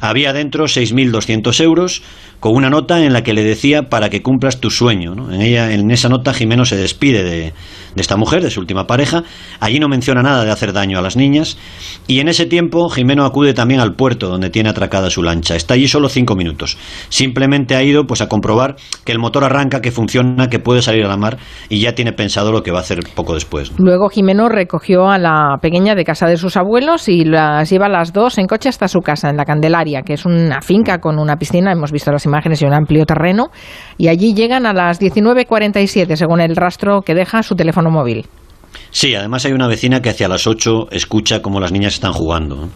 Había 0.00 0.32
dentro 0.32 0.64
6.200 0.64 1.60
euros 1.60 2.02
con 2.40 2.54
una 2.54 2.68
nota 2.68 3.02
en 3.02 3.12
la 3.12 3.22
que 3.22 3.32
le 3.32 3.42
decía 3.42 3.84
para 3.84 4.10
que 4.10 4.22
cumplas 4.22 4.60
tu 4.60 4.70
sueño. 4.70 5.14
En, 5.32 5.40
ella, 5.40 5.72
en 5.72 5.90
esa 5.90 6.08
nota 6.08 6.34
Jimeno 6.34 6.64
se 6.64 6.76
despide 6.76 7.24
de, 7.24 7.54
de 7.94 8.00
esta 8.02 8.16
mujer, 8.16 8.42
de 8.42 8.50
su 8.50 8.60
última 8.60 8.86
pareja. 8.86 9.24
Allí 9.60 9.78
no 9.78 9.88
menciona 9.88 10.22
nada 10.22 10.44
de 10.44 10.50
hacer 10.50 10.72
daño 10.72 10.98
a 10.98 11.02
las 11.02 11.16
niñas. 11.16 11.56
Y 12.06 12.20
en 12.20 12.28
ese 12.28 12.46
tiempo 12.46 12.88
Jimeno 12.90 13.24
acude 13.24 13.54
también 13.54 13.80
al 13.80 13.94
puerto 13.94 14.28
donde 14.28 14.50
tiene 14.50 14.68
atracada 14.68 15.10
su 15.10 15.22
lancha. 15.22 15.56
Está 15.56 15.74
allí 15.74 15.88
solo 15.88 16.08
cinco 16.08 16.34
minutos. 16.34 16.76
Simplemente 17.08 17.76
ha 17.76 17.82
ido 17.82 18.04
pues 18.06 18.20
a 18.20 18.28
comprobar 18.28 18.76
que 19.04 19.12
el 19.12 19.18
motor 19.18 19.44
arranca, 19.44 19.80
que 19.80 19.90
funciona, 19.90 20.48
que 20.48 20.58
puede 20.58 20.82
salir 20.82 21.04
a 21.04 21.08
la 21.08 21.16
mar 21.16 21.38
y 21.68 21.80
ya 21.80 21.94
tiene 21.94 22.12
pensado 22.12 22.52
lo 22.52 22.62
que 22.62 22.72
va 22.72 22.78
a 22.78 22.82
hacer 22.82 23.00
poco 23.14 23.34
después. 23.34 23.72
Luego 23.78 24.08
Jimeno 24.08 24.48
recogió 24.48 25.08
a 25.08 25.18
la 25.18 25.56
pequeña 25.60 25.94
de 25.94 26.04
casa 26.04 26.26
de 26.26 26.36
sus 26.36 26.56
abuelos 26.56 27.08
y 27.08 27.24
las 27.24 27.70
lleva 27.70 27.88
las 27.88 28.12
dos 28.12 28.38
en 28.38 28.46
coche 28.46 28.68
hasta 28.68 28.88
su 28.88 29.00
casa, 29.00 29.30
en 29.30 29.36
la 29.36 29.44
Candelaria, 29.44 29.93
que 30.02 30.14
es 30.14 30.24
una 30.24 30.60
finca 30.60 30.98
con 30.98 31.18
una 31.18 31.36
piscina. 31.36 31.72
Hemos 31.72 31.92
visto 31.92 32.12
las 32.12 32.24
imágenes 32.26 32.62
y 32.62 32.66
un 32.66 32.74
amplio 32.74 33.06
terreno. 33.06 33.50
Y 33.96 34.08
allí 34.08 34.34
llegan 34.34 34.66
a 34.66 34.72
las 34.72 35.00
19.47, 35.00 36.16
según 36.16 36.40
el 36.40 36.56
rastro 36.56 37.02
que 37.02 37.14
deja 37.14 37.42
su 37.42 37.54
teléfono 37.54 37.90
móvil. 37.90 38.26
Sí, 38.90 39.14
además 39.14 39.44
hay 39.44 39.52
una 39.52 39.68
vecina 39.68 40.00
que 40.02 40.10
hacia 40.10 40.28
las 40.28 40.46
8 40.46 40.88
escucha 40.90 41.42
cómo 41.42 41.60
las 41.60 41.72
niñas 41.72 41.94
están 41.94 42.12
jugando. 42.12 42.68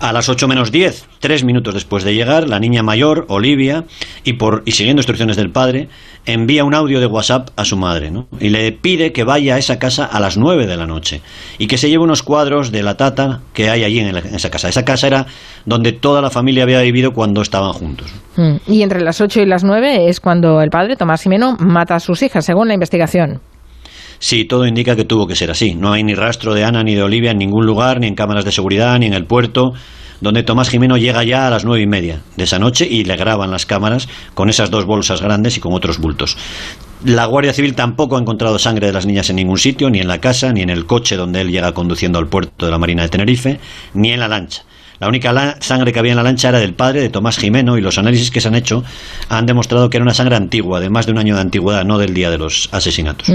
A 0.00 0.12
las 0.12 0.28
8 0.28 0.48
menos 0.48 0.72
10, 0.72 1.06
tres 1.20 1.44
minutos 1.44 1.74
después 1.74 2.04
de 2.04 2.14
llegar, 2.14 2.48
la 2.48 2.58
niña 2.58 2.82
mayor, 2.82 3.26
Olivia, 3.28 3.84
y, 4.24 4.34
por, 4.34 4.62
y 4.66 4.72
siguiendo 4.72 5.00
instrucciones 5.00 5.36
del 5.36 5.50
padre, 5.50 5.88
envía 6.26 6.64
un 6.64 6.74
audio 6.74 7.00
de 7.00 7.06
WhatsApp 7.06 7.50
a 7.56 7.64
su 7.64 7.76
madre 7.76 8.12
y 8.40 8.48
le 8.48 8.72
pide 8.72 9.12
que 9.12 9.24
vaya 9.24 9.54
a 9.54 9.58
esa 9.58 9.78
casa 9.78 10.04
a 10.04 10.20
las 10.20 10.36
9 10.36 10.66
de 10.66 10.76
la 10.76 10.86
noche 10.86 11.20
y 11.58 11.66
que 11.66 11.78
se 11.78 11.88
lleve 11.88 12.04
unos 12.04 12.22
cuadros 12.22 12.72
de 12.72 12.82
la 12.82 12.96
tata 12.96 13.40
que 13.52 13.70
hay 13.70 13.84
allí 13.84 14.00
en, 14.00 14.16
esa 14.16 14.50
casa. 14.50 14.68
Esa 14.68 14.84
casa 14.84 15.06
era 15.06 15.26
donde 15.64 15.92
toda 15.92 16.20
la 16.20 16.30
familia 16.30 16.64
había 16.64 16.80
vivido 16.80 17.12
cuando 17.12 17.42
estaban 17.42 17.72
juntos. 17.72 18.12
Mm. 18.36 18.56
Y 18.66 18.82
entre 18.82 19.00
las 19.00 19.20
8 19.20 19.42
y 19.42 19.46
las 19.46 19.64
9 19.64 20.08
es 20.08 20.20
cuando 20.20 20.60
el 20.60 20.70
padre, 20.70 20.96
Tomás 20.96 21.22
Jimeno, 21.22 21.56
mata 21.58 21.96
a 21.96 22.00
sus 22.00 22.22
hijas, 22.22 22.44
según 22.44 22.68
la 22.68 22.74
investigación. 22.74 23.40
Sí, 24.24 24.46
todo 24.46 24.66
indica 24.66 24.96
que 24.96 25.04
tuvo 25.04 25.26
que 25.26 25.36
ser 25.36 25.50
así. 25.50 25.74
No 25.74 25.92
hay 25.92 26.02
ni 26.02 26.14
rastro 26.14 26.54
de 26.54 26.64
Ana 26.64 26.82
ni 26.82 26.94
de 26.94 27.02
Olivia 27.02 27.32
en 27.32 27.36
ningún 27.36 27.66
lugar, 27.66 28.00
ni 28.00 28.06
en 28.06 28.14
cámaras 28.14 28.46
de 28.46 28.52
seguridad, 28.52 28.98
ni 28.98 29.04
en 29.04 29.12
el 29.12 29.26
puerto, 29.26 29.74
donde 30.22 30.42
Tomás 30.42 30.70
Jimeno 30.70 30.96
llega 30.96 31.22
ya 31.24 31.46
a 31.46 31.50
las 31.50 31.66
nueve 31.66 31.82
y 31.82 31.86
media 31.86 32.22
de 32.34 32.44
esa 32.44 32.58
noche 32.58 32.88
y 32.90 33.04
le 33.04 33.16
graban 33.16 33.50
las 33.50 33.66
cámaras 33.66 34.08
con 34.32 34.48
esas 34.48 34.70
dos 34.70 34.86
bolsas 34.86 35.20
grandes 35.20 35.58
y 35.58 35.60
con 35.60 35.74
otros 35.74 35.98
bultos. 35.98 36.38
La 37.04 37.26
Guardia 37.26 37.52
Civil 37.52 37.74
tampoco 37.74 38.16
ha 38.16 38.20
encontrado 38.20 38.58
sangre 38.58 38.86
de 38.86 38.94
las 38.94 39.04
niñas 39.04 39.28
en 39.28 39.36
ningún 39.36 39.58
sitio, 39.58 39.90
ni 39.90 39.98
en 39.98 40.08
la 40.08 40.22
casa, 40.22 40.54
ni 40.54 40.62
en 40.62 40.70
el 40.70 40.86
coche 40.86 41.16
donde 41.16 41.42
él 41.42 41.50
llega 41.52 41.72
conduciendo 41.72 42.18
al 42.18 42.28
puerto 42.28 42.64
de 42.64 42.72
la 42.72 42.78
Marina 42.78 43.02
de 43.02 43.10
Tenerife, 43.10 43.60
ni 43.92 44.12
en 44.12 44.20
la 44.20 44.28
lancha. 44.28 44.62
La 45.04 45.08
única 45.08 45.56
sangre 45.60 45.92
que 45.92 45.98
había 45.98 46.12
en 46.12 46.16
la 46.16 46.22
lancha 46.22 46.48
era 46.48 46.58
del 46.58 46.72
padre 46.72 47.02
de 47.02 47.10
Tomás 47.10 47.36
Jimeno 47.36 47.76
y 47.76 47.82
los 47.82 47.98
análisis 47.98 48.30
que 48.30 48.40
se 48.40 48.48
han 48.48 48.54
hecho 48.54 48.82
han 49.28 49.44
demostrado 49.44 49.90
que 49.90 49.98
era 49.98 50.02
una 50.02 50.14
sangre 50.14 50.34
antigua, 50.34 50.80
de 50.80 50.88
más 50.88 51.04
de 51.04 51.12
un 51.12 51.18
año 51.18 51.34
de 51.34 51.42
antigüedad, 51.42 51.84
no 51.84 51.98
del 51.98 52.14
día 52.14 52.30
de 52.30 52.38
los 52.38 52.70
asesinatos. 52.72 53.30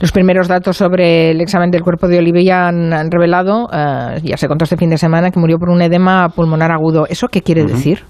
Los 0.00 0.10
primeros 0.10 0.48
datos 0.48 0.76
sobre 0.76 1.30
el 1.30 1.40
examen 1.40 1.70
del 1.70 1.82
cuerpo 1.82 2.08
de 2.08 2.18
Olivia 2.18 2.66
han, 2.66 3.08
revelado, 3.08 3.68
eh, 3.72 4.20
ya 4.24 4.36
se 4.36 4.48
contó 4.48 4.64
este 4.64 4.76
fin 4.76 4.90
de 4.90 4.98
semana, 4.98 5.30
que 5.30 5.38
murió 5.38 5.58
por 5.58 5.68
un 5.68 5.80
edema 5.80 6.28
pulmonar 6.28 6.72
agudo. 6.72 7.06
¿Eso 7.08 7.28
qué 7.28 7.40
quiere 7.40 7.62
decir? 7.62 8.02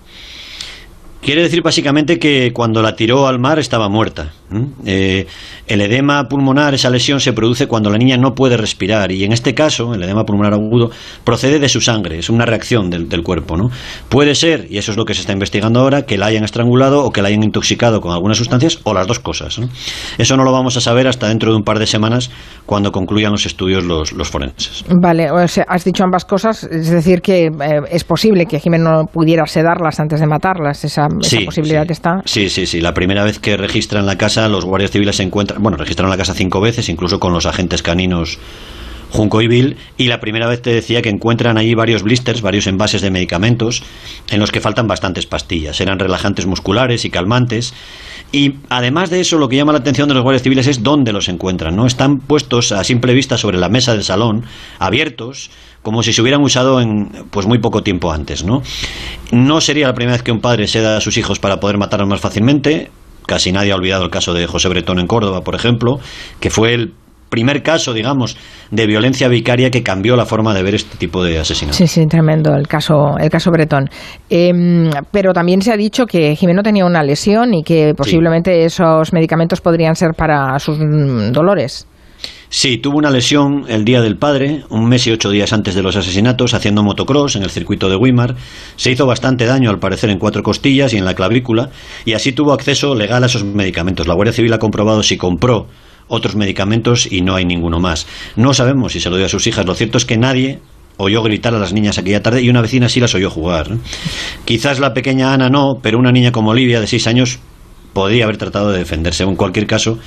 Quiere 1.27 1.43
decir 1.43 1.61
básicamente 1.61 2.21
que 2.21 2.53
cuando 2.53 2.81
la 2.83 2.95
tiró 2.95 3.27
al 3.27 3.41
mar 3.41 3.59
estaba 3.59 3.89
muerta. 3.89 4.31
Eh, 4.85 5.27
el 5.67 5.81
edema 5.81 6.29
pulmonar, 6.29 6.73
esa 6.75 6.89
lesión, 6.89 7.19
se 7.19 7.33
produce 7.33 7.67
cuando 7.67 7.91
la 7.91 7.99
niña 7.99 8.17
no 8.17 8.37
puede 8.37 8.57
respirar 8.57 9.11
y 9.11 9.25
en 9.25 9.33
este 9.33 9.53
caso, 9.53 9.93
el 9.93 10.01
edema 10.05 10.23
pulmonar 10.23 10.53
agudo, 10.53 10.93
procede 11.25 11.59
de 11.59 11.69
su 11.69 11.81
sangre, 11.81 12.21
es 12.21 12.31
una 12.31 12.47
reacción 12.47 12.91
del, 12.91 13.09
cuerpo. 13.25 13.57
¿no? 13.57 13.71
Puede 14.09 14.37
ser, 14.37 14.69
y 14.71 14.79
eso 14.79 14.93
es 14.93 14.97
lo 14.97 15.05
que 15.05 15.15
se 15.15 15.23
está 15.23 15.33
investigando 15.33 15.81
ahora, 15.81 16.03
que 16.03 16.17
la 16.17 16.27
hayan 16.27 16.45
estrangulado 16.45 17.05
o 17.05 17.11
que 17.11 17.23
la 17.23 17.29
hayan 17.29 17.43
intoxicado 17.43 18.01
con 18.01 18.13
algunas 18.13 18.39
sustancias 18.39 18.79
o 18.85 18.95
las 18.95 19.09
dos 19.09 19.19
cosas. 19.19 19.61
Eso 20.19 20.37
no 20.37 20.45
lo 20.45 20.53
vamos 20.53 20.77
a 20.77 20.81
saber 20.81 21.09
hasta 21.09 21.27
dentro 21.27 21.51
de 21.51 21.57
un 21.57 21.65
par 21.65 21.81
de 21.81 21.89
semanas 21.89 22.31
cuando 22.67 22.93
concluyan 22.93 23.33
los 23.33 23.47
estudios 23.47 23.83
los, 23.83 24.31
forenses. 24.31 24.85
Vale, 25.03 25.33
o 25.33 25.49
sea, 25.49 25.65
has 25.67 25.85
dicho 25.85 26.05
ambas 26.05 26.25
cosas, 26.25 26.63
es 26.63 26.89
decir, 26.89 27.21
que 27.21 27.47
eh, 27.47 27.51
es 27.91 28.05
posible 28.05 28.47
que 28.47 28.61
Jiménez 28.61 28.87
no 28.87 29.07
pudiera 29.07 29.45
sedarlas 29.47 29.99
antes 29.99 30.21
de 30.21 30.27
matarlas, 30.29 30.85
esa 30.85 31.09
esa 31.21 31.41
posibilidad 31.45 31.91
está. 31.91 32.23
Sí, 32.25 32.49
sí, 32.51 32.67
sí. 32.67 32.81
La 32.81 32.95
primera 32.95 33.25
vez 33.25 33.39
que 33.39 33.57
registran 33.57 34.07
la 34.07 34.17
casa, 34.17 34.49
los 34.49 34.65
guardias 34.65 34.91
civiles 34.91 35.17
se 35.17 35.23
encuentran, 35.23 35.63
bueno, 35.63 35.77
registraron 35.77 36.11
la 36.11 36.17
casa 36.17 36.35
cinco 36.35 36.61
veces, 36.61 36.89
incluso 36.89 37.19
con 37.21 37.33
los 37.33 37.47
agentes 37.47 37.83
caninos 37.83 38.39
Junco 39.17 39.41
y 39.41 39.49
Bill, 39.49 39.77
y 39.97 40.09
la 40.09 40.21
primera 40.21 40.47
vez 40.47 40.61
te 40.61 40.75
decía 40.75 41.01
que 41.01 41.09
encuentran 41.09 41.57
allí 41.57 41.75
varios 41.75 42.03
blisters, 42.03 42.43
varios 42.43 42.67
envases 42.67 43.01
de 43.01 43.11
medicamentos, 43.11 43.83
en 44.29 44.41
los 44.41 44.53
que 44.53 44.61
faltan 44.61 44.87
bastantes 44.87 45.25
pastillas. 45.25 45.81
Eran 45.81 45.99
relajantes 45.99 46.45
musculares 46.45 47.07
y 47.07 47.11
calmantes. 47.11 47.73
Y 48.31 48.57
además 48.69 49.09
de 49.09 49.21
eso, 49.21 49.39
lo 49.39 49.49
que 49.49 49.57
llama 49.57 49.73
la 49.73 49.79
atención 49.79 50.09
de 50.09 50.15
los 50.15 50.23
guardias 50.23 50.43
civiles 50.43 50.67
es 50.67 50.83
dónde 50.83 51.15
los 51.15 51.31
encuentran, 51.31 51.75
¿no? 51.75 51.87
Están 51.87 52.19
puestos 52.19 52.73
a 52.73 52.85
simple 52.85 53.15
vista 53.15 53.39
sobre 53.39 53.57
la 53.57 53.71
mesa 53.71 53.95
del 53.95 54.05
salón, 54.05 54.45
abiertos, 54.79 55.51
como 55.83 56.03
si 56.03 56.13
se 56.13 56.21
hubieran 56.21 56.43
usado 56.43 56.83
en 56.83 57.09
pues 57.31 57.47
muy 57.47 57.59
poco 57.59 57.83
tiempo 57.83 58.13
antes, 58.13 58.45
¿no? 58.45 58.63
No 59.33 59.63
sería 59.63 59.87
la 59.87 59.95
primera 59.95 60.17
vez 60.17 60.23
que 60.23 60.33
un 60.33 60.41
padre 60.41 60.67
se 60.67 60.83
da 60.83 60.99
a 60.99 61.01
sus 61.01 61.17
hijos 61.17 61.39
para 61.39 61.59
poder 61.59 61.79
matarlos 61.79 62.09
más 62.09 62.21
fácilmente 62.21 62.91
Casi 63.27 63.51
nadie 63.51 63.73
ha 63.73 63.75
olvidado 63.75 64.05
el 64.05 64.11
caso 64.11 64.35
de 64.35 64.47
José 64.47 64.69
Bretón 64.69 65.01
en 65.01 65.09
Córdoba, 65.09 65.41
por 65.41 65.57
ejemplo, 65.57 65.99
que 66.39 66.49
fue 66.49 66.75
el 66.75 66.93
primer 67.29 67.63
caso, 67.63 67.93
digamos, 67.93 68.37
de 68.71 68.87
violencia 68.87 69.29
vicaria 69.29 69.71
que 69.71 69.83
cambió 69.83 70.17
la 70.17 70.27
forma 70.27 70.55
de 70.55 70.63
ver 70.63 70.75
este 70.75 70.97
tipo 70.97 71.23
de 71.23 71.39
asesinatos. 71.39 71.77
Sí, 71.77 71.87
sí, 71.87 72.07
tremendo 72.07 72.55
el 72.55 72.67
caso, 72.67 73.17
el 73.19 73.31
caso 73.31 73.51
Bretón. 73.51 73.89
Em, 74.31 74.91
pero 75.11 75.33
también 75.33 75.63
se 75.63 75.73
ha 75.73 75.77
dicho 75.77 76.07
que 76.07 76.35
Jimeno 76.37 76.63
tenía 76.63 76.85
una 76.85 77.03
lesión 77.03 77.55
y 77.55 77.63
que 77.63 77.95
posiblemente 77.97 78.65
esos 78.65 79.13
medicamentos 79.13 79.61
podrían 79.61 79.97
ser 79.97 80.11
para 80.17 80.59
sus 80.59 80.79
dolores. 81.33 81.87
Sí, 82.49 82.79
tuvo 82.79 82.99
una 82.99 83.11
lesión 83.11 83.65
el 83.69 83.85
día 83.85 84.01
del 84.01 84.17
padre, 84.17 84.63
un 84.71 84.89
mes 84.89 85.07
y 85.07 85.11
ocho 85.11 85.31
días 85.31 85.53
antes 85.53 85.75
de 85.75 85.83
los 85.83 85.97
asesinatos, 85.97 86.55
haciendo 86.55 86.83
motocross 86.85 87.35
en 87.35 87.43
el 87.43 87.51
circuito 87.51 87.89
de 87.89 87.97
Weimar. 87.97 88.37
Se 88.77 88.93
hizo 88.93 89.05
bastante 89.05 89.47
daño, 89.47 89.69
al 89.69 89.81
parecer, 89.81 90.11
en 90.11 90.19
cuatro 90.19 90.43
costillas 90.43 90.95
y 90.95 90.97
en 90.97 91.05
la 91.05 91.15
clavícula, 91.15 91.71
y 92.05 92.13
así 92.13 92.33
tuvo 92.33 92.53
acceso 92.53 92.95
legal 92.95 93.25
a 93.25 93.27
esos 93.27 93.45
medicamentos. 93.45 94.07
La 94.07 94.15
Guardia 94.15 94.33
Civil 94.33 94.53
ha 94.53 94.59
comprobado 94.59 95.03
si 95.03 95.17
compró 95.17 95.67
otros 96.09 96.37
medicamentos 96.37 97.11
y 97.11 97.23
no 97.23 97.35
hay 97.35 97.45
ninguno 97.45 97.81
más. 97.81 98.07
No 98.37 98.55
sabemos 98.55 98.93
si 98.93 99.01
se 99.01 99.11
lo 99.11 99.17
dio 99.17 99.27
a 99.27 99.29
sus 99.29 99.47
hijas. 99.47 99.67
Lo 99.67 99.75
cierto 99.75 99.99
es 99.99 100.05
que 100.05 100.17
nadie 100.17 100.61
oyó 100.97 101.23
gritar 101.23 101.55
a 101.55 101.59
las 101.59 101.73
niñas 101.73 101.99
aquella 101.99 102.23
tarde 102.23 102.43
y 102.43 102.49
una 102.49 102.63
vecina 102.63 102.89
sí 102.89 103.01
las 103.01 103.15
oyó 103.15 103.31
jugar. 103.31 103.77
Quizás 104.45 104.79
la 104.79 104.95
pequeña 104.95 105.33
Ana 105.33 105.51
no, 105.51 105.75
pero 105.83 105.99
una 105.99 106.13
niña 106.13 106.33
como 106.33 106.51
Olivia, 106.51 106.81
de 106.81 106.87
seis 106.87 107.07
años, 107.07 107.39
podría 107.93 108.25
haber 108.25 108.37
tratado 108.37 108.73
de 108.73 108.79
defenderse. 108.79 109.25
En 109.25 109.37
cualquier 109.37 109.67
caso, 109.67 109.99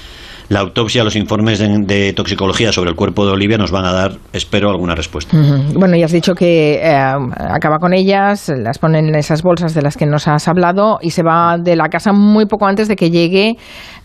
la 0.50 0.62
autopsia, 0.62 1.04
los 1.04 1.16
informes 1.16 1.60
de, 1.60 2.14
toxicología 2.14 2.72
sobre 2.72 2.90
el 2.90 2.96
cuerpo 2.96 3.26
de 3.26 3.32
Olivia 3.32 3.58
nos 3.58 3.72
van 3.72 3.86
a 3.86 3.94
dar, 3.94 4.18
espero, 4.34 4.72
alguna 4.72 4.96
respuesta. 4.96 5.38
Bueno, 5.76 5.96
ya 5.96 6.06
has 6.06 6.12
dicho 6.12 6.34
que 6.34 6.82
eh, 6.82 6.92
acaba 6.92 7.78
con 7.78 7.94
ellas, 7.94 8.52
las 8.58 8.80
ponen 8.80 9.10
en 9.10 9.16
esas 9.16 9.44
bolsas 9.44 9.76
de 9.76 9.84
las 9.84 9.96
que 9.96 10.08
nos 10.08 10.28
has 10.28 10.48
hablado 10.48 10.98
y 11.02 11.12
se 11.12 11.22
va 11.22 11.58
de 11.60 11.76
la 11.76 11.90
casa 11.90 12.14
muy 12.14 12.48
poco 12.48 12.66
antes 12.66 12.88
de 12.88 12.96
que 12.96 13.12
llegue 13.12 13.58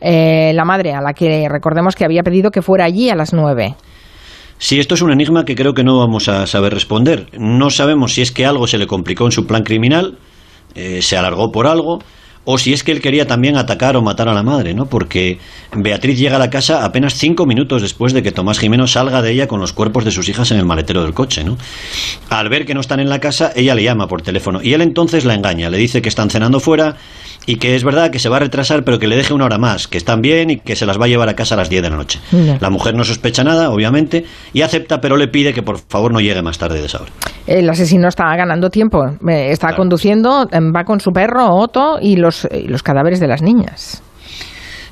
eh, 0.02 0.52
la 0.54 0.66
madre, 0.66 0.92
a 0.92 1.00
la 1.00 1.14
que 1.14 1.48
recordemos 1.50 1.96
que 1.96 2.04
había 2.04 2.22
pedido 2.22 2.50
que 2.50 2.60
fuera 2.60 2.84
allí 2.84 3.08
a 3.08 3.14
las 3.14 3.32
nueve. 3.32 3.74
Sí, 4.58 4.78
esto 4.78 4.94
es 4.94 5.02
un 5.02 5.12
enigma 5.12 5.44
que 5.44 5.54
creo 5.54 5.72
que 5.72 5.82
no 5.82 5.98
vamos 5.98 6.28
a 6.28 6.46
saber 6.46 6.74
responder. 6.74 7.26
No 7.38 7.70
sabemos 7.70 8.14
si 8.14 8.22
es 8.22 8.32
que 8.32 8.44
algo 8.44 8.66
se 8.66 8.76
le 8.76 8.86
complicó 8.86 9.24
en 9.24 9.32
su 9.32 9.46
plan 9.46 9.62
criminal, 9.62 10.18
eh, 10.74 11.00
se 11.00 11.16
alargó 11.16 11.50
por 11.50 11.66
algo, 11.66 12.00
o 12.44 12.58
si 12.58 12.72
es 12.72 12.84
que 12.84 12.92
él 12.92 13.00
quería 13.00 13.26
también 13.26 13.56
atacar 13.56 13.96
o 13.96 14.02
matar 14.02 14.28
a 14.28 14.34
la 14.34 14.42
madre, 14.42 14.74
¿no? 14.74 14.86
Porque 14.86 15.38
Beatriz 15.74 16.18
llega 16.18 16.36
a 16.36 16.38
la 16.38 16.50
casa 16.50 16.84
apenas 16.84 17.14
cinco 17.14 17.46
minutos 17.46 17.82
después 17.82 18.12
de 18.12 18.22
que 18.22 18.32
Tomás 18.32 18.58
Jimeno 18.58 18.86
salga 18.86 19.22
de 19.22 19.32
ella 19.32 19.48
con 19.48 19.60
los 19.60 19.72
cuerpos 19.72 20.04
de 20.04 20.10
sus 20.10 20.28
hijas 20.28 20.50
en 20.50 20.58
el 20.58 20.64
maletero 20.64 21.02
del 21.02 21.14
coche, 21.14 21.44
¿no? 21.44 21.56
Al 22.28 22.48
ver 22.48 22.66
que 22.66 22.74
no 22.74 22.80
están 22.80 23.00
en 23.00 23.08
la 23.08 23.20
casa, 23.20 23.52
ella 23.56 23.74
le 23.74 23.82
llama 23.82 24.08
por 24.08 24.22
teléfono 24.22 24.60
y 24.62 24.74
él 24.74 24.82
entonces 24.82 25.24
la 25.24 25.34
engaña, 25.34 25.70
le 25.70 25.78
dice 25.78 26.02
que 26.02 26.08
están 26.08 26.30
cenando 26.30 26.60
fuera 26.60 26.96
y 27.46 27.56
que 27.56 27.74
es 27.74 27.84
verdad 27.84 28.10
que 28.10 28.18
se 28.18 28.28
va 28.28 28.36
a 28.36 28.40
retrasar, 28.40 28.84
pero 28.84 28.98
que 28.98 29.06
le 29.06 29.16
deje 29.16 29.34
una 29.34 29.44
hora 29.44 29.58
más, 29.58 29.88
que 29.88 29.98
están 29.98 30.20
bien 30.20 30.50
y 30.50 30.58
que 30.58 30.76
se 30.76 30.86
las 30.86 30.98
va 30.98 31.04
a 31.04 31.08
llevar 31.08 31.28
a 31.28 31.34
casa 31.34 31.54
a 31.54 31.58
las 31.58 31.68
10 31.68 31.82
de 31.82 31.90
la 31.90 31.96
noche. 31.96 32.20
La 32.60 32.70
mujer 32.70 32.94
no 32.94 33.04
sospecha 33.04 33.44
nada, 33.44 33.70
obviamente, 33.70 34.24
y 34.52 34.62
acepta, 34.62 35.00
pero 35.00 35.16
le 35.16 35.28
pide 35.28 35.52
que 35.52 35.62
por 35.62 35.78
favor 35.78 36.12
no 36.12 36.20
llegue 36.20 36.42
más 36.42 36.58
tarde 36.58 36.80
de 36.80 36.86
esa 36.86 37.02
hora. 37.02 37.12
El 37.46 37.68
asesino 37.68 38.08
está 38.08 38.24
ganando 38.36 38.70
tiempo, 38.70 39.04
eh, 39.28 39.50
está 39.50 39.74
conduciendo, 39.74 40.48
em, 40.50 40.72
va 40.74 40.84
con 40.84 41.00
su 41.00 41.10
perro 41.10 41.54
Otto 41.54 41.98
y 42.00 42.16
los, 42.16 42.48
y 42.50 42.68
los 42.68 42.82
cadáveres 42.82 43.20
de 43.20 43.28
las 43.28 43.42
niñas. 43.42 44.02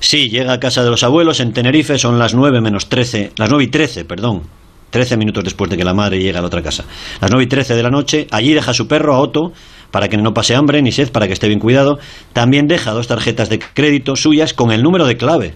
Sí, 0.00 0.28
llega 0.28 0.52
a 0.52 0.59
casa 0.61 0.82
de 0.82 0.90
los 0.90 1.04
abuelos 1.04 1.38
en 1.40 1.52
Tenerife, 1.52 1.97
son 1.97 2.18
las 2.18 2.35
9 2.35 2.61
menos 2.61 2.88
13, 2.88 3.32
las 3.37 3.49
9 3.49 3.64
y 3.64 3.68
13, 3.68 4.04
perdón, 4.04 4.42
13 4.90 5.16
minutos 5.16 5.44
después 5.44 5.71
de 5.71 5.76
que 5.76 5.85
la 5.85 5.94
madre 5.94 6.21
llega 6.21 6.38
a 6.38 6.42
la 6.42 6.49
otra 6.49 6.61
casa. 6.61 6.85
Las 7.21 7.30
9 7.30 7.44
y 7.44 7.47
13 7.47 7.75
de 7.75 7.82
la 7.82 7.88
noche, 7.88 8.26
allí 8.30 8.52
deja 8.52 8.75
su 8.75 8.87
perro 8.87 9.14
a 9.14 9.21
Otto 9.21 9.52
para 9.93 10.09
que 10.09 10.17
no 10.17 10.35
pase 10.35 10.57
hambre 10.57 10.83
ni 10.83 10.91
sed, 10.91 11.13
para 11.13 11.29
que 11.29 11.35
esté 11.35 11.47
bien 11.47 11.61
cuidado. 11.61 12.01
También 12.33 12.67
deja 12.67 12.91
dos 12.91 13.07
tarjetas 13.07 13.49
de 13.49 13.61
crédito 13.61 14.17
suyas 14.17 14.55
con 14.55 14.73
el 14.73 14.83
número 14.83 15.07
de 15.07 15.17
clave 15.17 15.55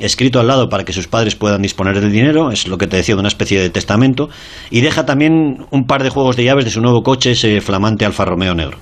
escrito 0.00 0.40
al 0.40 0.46
lado 0.46 0.68
para 0.68 0.84
que 0.84 0.92
sus 0.92 1.06
padres 1.06 1.36
puedan 1.36 1.62
disponer 1.62 2.00
del 2.00 2.10
dinero, 2.10 2.50
es 2.50 2.66
lo 2.66 2.78
que 2.78 2.86
te 2.86 2.96
decía 2.96 3.14
de 3.14 3.20
una 3.20 3.28
especie 3.28 3.60
de 3.60 3.70
testamento, 3.70 4.28
y 4.70 4.80
deja 4.80 5.04
también 5.04 5.66
un 5.70 5.84
par 5.84 6.02
de 6.02 6.10
juegos 6.10 6.36
de 6.36 6.44
llaves 6.44 6.64
de 6.64 6.70
su 6.70 6.80
nuevo 6.80 7.02
coche, 7.02 7.32
ese 7.32 7.60
flamante 7.60 8.04
Alfa 8.04 8.24
Romeo 8.24 8.54
negro. 8.54 8.78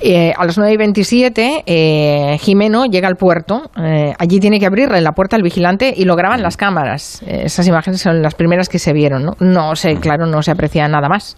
Eh, 0.00 0.32
a 0.36 0.44
las 0.44 0.56
9 0.56 0.72
y 0.72 0.76
27, 0.76 1.64
eh, 1.66 2.38
Jimeno 2.40 2.86
llega 2.86 3.08
al 3.08 3.16
puerto, 3.16 3.70
eh, 3.76 4.14
allí 4.18 4.38
tiene 4.38 4.58
que 4.58 4.66
abrirle 4.66 5.00
la 5.00 5.12
puerta 5.12 5.36
al 5.36 5.42
vigilante 5.42 5.92
y 5.94 6.04
lo 6.04 6.16
graban 6.16 6.42
las 6.42 6.56
cámaras. 6.56 7.22
esas 7.26 7.66
imágenes 7.66 8.00
son 8.00 8.22
las 8.22 8.34
primeras 8.34 8.68
que 8.68 8.78
se 8.78 8.92
vieron, 8.92 9.24
¿no? 9.24 9.32
No 9.40 9.74
sé, 9.74 9.96
claro, 9.96 10.26
no 10.26 10.42
se 10.42 10.52
aprecia 10.52 10.86
nada 10.88 11.08
más. 11.08 11.36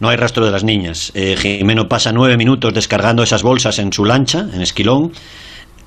No 0.00 0.08
hay 0.08 0.16
rastro 0.16 0.46
de 0.46 0.50
las 0.50 0.64
niñas. 0.64 1.12
Eh, 1.14 1.36
Jimeno 1.38 1.86
pasa 1.86 2.10
nueve 2.10 2.38
minutos 2.38 2.72
descargando 2.72 3.22
esas 3.22 3.42
bolsas 3.42 3.78
en 3.78 3.92
su 3.92 4.06
lancha, 4.06 4.46
en 4.52 4.62
Esquilón. 4.62 5.12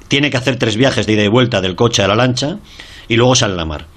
Tiene 0.07 0.29
que 0.29 0.37
hacer 0.37 0.57
tres 0.57 0.77
viajes 0.77 1.07
de 1.07 1.13
ida 1.13 1.23
y 1.23 1.27
vuelta 1.27 1.61
del 1.61 1.75
coche 1.75 2.03
a 2.03 2.07
la 2.07 2.15
lancha 2.15 2.59
y 3.07 3.15
luego 3.15 3.33
sale 3.33 3.53
a 3.53 3.57
la 3.57 3.65
mar. 3.65 3.87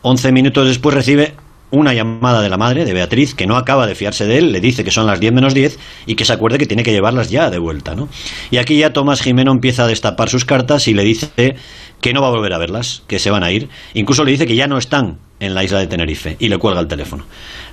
Once 0.00 0.32
minutos 0.32 0.66
después 0.66 0.94
recibe 0.94 1.34
una 1.70 1.92
llamada 1.92 2.40
de 2.42 2.48
la 2.48 2.56
madre, 2.56 2.84
de 2.84 2.92
Beatriz, 2.92 3.34
que 3.34 3.46
no 3.46 3.56
acaba 3.56 3.86
de 3.86 3.94
fiarse 3.94 4.24
de 4.24 4.38
él, 4.38 4.52
le 4.52 4.60
dice 4.60 4.84
que 4.84 4.90
son 4.90 5.06
las 5.06 5.18
10 5.18 5.32
menos 5.32 5.52
10 5.52 5.78
y 6.06 6.14
que 6.14 6.24
se 6.24 6.32
acuerde 6.32 6.58
que 6.58 6.66
tiene 6.66 6.82
que 6.82 6.92
llevarlas 6.92 7.28
ya 7.28 7.50
de 7.50 7.58
vuelta. 7.58 7.94
¿no? 7.94 8.08
Y 8.50 8.58
aquí 8.58 8.78
ya 8.78 8.92
Tomás 8.92 9.20
Jimeno 9.20 9.52
empieza 9.52 9.84
a 9.84 9.86
destapar 9.86 10.28
sus 10.28 10.44
cartas 10.44 10.86
y 10.88 10.94
le 10.94 11.02
dice 11.02 11.56
que 12.00 12.12
no 12.12 12.20
va 12.20 12.28
a 12.28 12.30
volver 12.30 12.52
a 12.52 12.58
verlas, 12.58 13.02
que 13.06 13.18
se 13.18 13.30
van 13.30 13.42
a 13.42 13.50
ir. 13.50 13.68
Incluso 13.94 14.24
le 14.24 14.30
dice 14.30 14.46
que 14.46 14.56
ya 14.56 14.66
no 14.66 14.78
están 14.78 15.18
en 15.40 15.54
la 15.54 15.64
isla 15.64 15.78
de 15.78 15.86
Tenerife 15.86 16.36
y 16.38 16.48
le 16.48 16.58
cuelga 16.58 16.80
el 16.80 16.88
teléfono. 16.88 17.24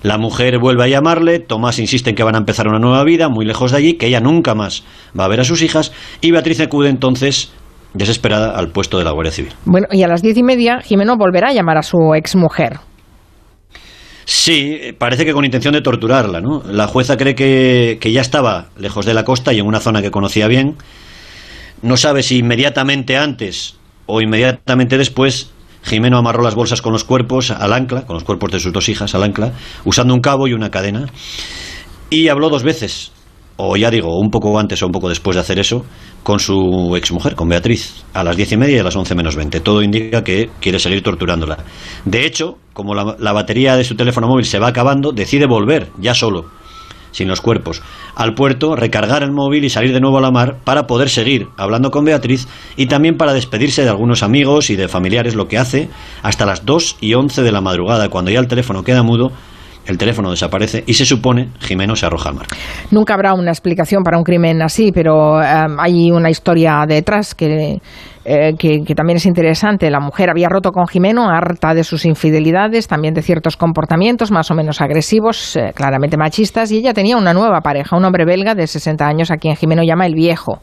La 0.02 0.18
mujer 0.18 0.60
vuelve 0.60 0.84
a 0.84 0.88
llamarle, 0.88 1.40
Tomás 1.40 1.80
insiste 1.80 2.10
en 2.10 2.16
que 2.16 2.24
van 2.24 2.36
a 2.36 2.40
empezar 2.40 2.68
una 2.68 2.80
nueva 2.80 3.04
vida 3.04 3.30
muy 3.30 3.46
lejos 3.46 3.72
de 3.72 3.78
allí, 3.78 3.94
que 3.94 4.08
ella 4.08 4.20
nunca 4.20 4.56
más 4.56 4.84
va 5.18 5.26
a 5.26 5.28
ver 5.28 5.40
a 5.40 5.44
sus 5.44 5.62
hijas 5.62 5.94
y 6.22 6.32
Beatriz 6.32 6.60
acude 6.60 6.90
entonces 6.90 7.54
desesperada 7.94 8.58
al 8.58 8.70
puesto 8.70 8.98
de 8.98 9.04
la 9.04 9.12
Guardia 9.12 9.32
Civil. 9.32 9.54
Bueno, 9.66 9.88
y 9.92 10.04
a 10.04 10.08
las 10.08 10.22
diez 10.22 10.38
y 10.38 10.44
media 10.44 10.82
Jimeno 10.82 11.16
volverá 11.16 11.50
a 11.50 11.54
llamar 11.54 11.78
a 11.78 11.84
su 11.84 12.14
exmujer. 12.16 12.80
Sí, 14.26 14.94
parece 14.98 15.26
que 15.26 15.34
con 15.34 15.44
intención 15.44 15.74
de 15.74 15.82
torturarla, 15.82 16.40
¿no? 16.40 16.64
La 16.66 16.88
jueza 16.88 17.18
cree 17.18 17.36
que, 17.36 17.98
que 18.00 18.12
ya 18.12 18.22
estaba 18.22 18.70
lejos 18.78 19.06
de 19.06 19.14
la 19.14 19.26
costa 19.26 19.52
y 19.52 19.60
en 19.60 19.68
una 19.68 19.82
zona 19.82 20.02
que 20.02 20.12
conocía 20.12 20.48
bien. 20.48 20.78
No 21.82 21.98
sabe 21.98 22.24
si 22.24 22.38
inmediatamente 22.38 23.18
antes 23.18 23.78
o 24.06 24.22
inmediatamente 24.22 24.98
después 24.98 25.52
Jimeno 25.84 26.18
amarró 26.18 26.44
las 26.44 26.56
bolsas 26.56 26.82
con 26.82 26.94
los 26.94 27.04
cuerpos 27.04 27.52
al 27.52 27.74
ancla, 27.74 28.06
con 28.06 28.16
los 28.16 28.24
cuerpos 28.24 28.52
de 28.52 28.60
sus 28.60 28.72
dos 28.72 28.88
hijas 28.90 29.14
al 29.16 29.24
ancla, 29.24 29.54
usando 29.84 30.14
un 30.14 30.22
cabo 30.22 30.48
y 30.48 30.54
una 30.54 30.72
cadena. 30.72 31.08
Y 32.10 32.30
habló 32.30 32.50
dos 32.50 32.64
veces, 32.64 33.12
o 33.58 33.76
ya 33.76 33.92
digo, 33.92 34.18
un 34.18 34.30
poco 34.30 34.58
antes 34.58 34.82
o 34.82 34.86
un 34.86 34.92
poco 34.92 35.10
después 35.10 35.36
de 35.36 35.42
hacer 35.42 35.60
eso, 35.60 35.86
con 36.24 36.40
su 36.40 36.96
exmujer, 36.96 37.36
con 37.36 37.50
Beatriz, 37.50 38.04
a 38.14 38.24
las 38.24 38.38
diez 38.38 38.52
y 38.54 38.58
media 38.58 38.78
y 38.78 38.80
a 38.80 38.84
las 38.84 38.96
once 38.96 39.14
menos 39.14 39.36
veinte. 39.36 39.60
Todo 39.60 39.82
indica 39.82 40.24
que 40.24 40.50
quiere 40.62 40.80
seguir 40.80 41.04
torturándola. 41.04 41.58
De 42.06 42.26
hecho, 42.26 42.58
como 42.72 42.96
la, 42.96 43.18
la 43.20 43.34
batería 43.34 43.76
de 43.76 43.84
su 43.84 43.96
teléfono 43.96 44.28
móvil 44.28 44.46
se 44.46 44.60
va 44.60 44.68
acabando, 44.68 45.12
decide 45.12 45.48
volver, 45.48 45.90
ya 46.00 46.14
solo 46.14 46.63
sin 47.14 47.30
los 47.30 47.40
cuerpos, 47.40 47.82
al 48.16 48.34
puerto, 48.34 48.76
recargar 48.76 49.24
el 49.24 49.32
móvil 49.32 49.64
y 49.64 49.70
salir 49.70 49.94
de 49.94 50.02
nuevo 50.02 50.18
a 50.18 50.22
la 50.22 50.32
mar 50.32 50.58
para 50.66 50.86
poder 50.88 51.10
seguir 51.10 51.48
hablando 51.56 51.90
con 51.90 52.04
Beatriz 52.04 52.50
y 52.76 52.88
también 52.88 53.16
para 53.16 53.34
despedirse 53.34 53.84
de 53.84 53.90
algunos 53.90 54.22
amigos 54.22 54.70
y 54.70 54.76
de 54.76 54.90
familiares, 54.90 55.36
lo 55.36 55.48
que 55.48 55.58
hace 55.58 55.90
hasta 56.22 56.46
las 56.46 56.66
2 56.66 56.98
y 57.00 57.14
11 57.14 57.42
de 57.42 57.52
la 57.54 57.62
madrugada, 57.62 58.10
cuando 58.10 58.32
ya 58.32 58.42
el 58.42 58.48
teléfono 58.48 58.84
queda 58.84 59.04
mudo, 59.04 59.32
el 59.86 59.98
teléfono 59.98 60.32
desaparece 60.32 60.84
y 60.88 60.94
se 60.94 61.06
supone 61.06 61.50
Jimeno 61.60 61.96
se 61.96 62.06
arroja 62.06 62.30
al 62.30 62.36
mar. 62.36 62.48
Nunca 62.92 63.14
habrá 63.14 63.34
una 63.34 63.52
explicación 63.52 64.04
para 64.04 64.18
un 64.18 64.24
crimen 64.24 64.62
así, 64.62 64.92
pero 64.92 65.42
eh, 65.42 65.46
hay 65.78 66.12
una 66.12 66.30
historia 66.30 66.86
detrás 66.88 67.36
que 67.36 67.80
eh, 68.26 68.54
que, 68.58 68.96
también 68.96 69.18
es 69.18 69.26
interesante. 69.26 69.90
La 69.90 70.00
mujer 70.00 70.30
había 70.30 70.48
roto 70.48 70.72
con 70.72 70.88
Jimeno, 70.88 71.30
harta 71.30 71.74
de 71.74 71.84
sus 71.84 72.06
infidelidades, 72.06 72.88
también 72.88 73.14
de 73.14 73.22
ciertos 73.22 73.58
comportamientos 73.58 74.32
más 74.32 74.50
o 74.50 74.56
menos 74.56 74.80
agresivos, 74.80 75.58
eh, 75.58 75.74
claramente 75.76 76.16
machistas, 76.16 76.72
y 76.72 76.78
ella 76.78 76.94
tenía 76.94 77.18
una 77.18 77.34
nueva 77.34 77.60
pareja, 77.62 77.98
un 77.98 78.06
hombre 78.06 78.24
belga 78.26 78.56
de 78.56 78.66
60 78.66 79.06
años 79.06 79.30
a 79.30 79.38
quien 79.38 79.58
Jimeno 79.58 79.84
llama 79.84 80.06
el 80.06 80.16
viejo. 80.16 80.62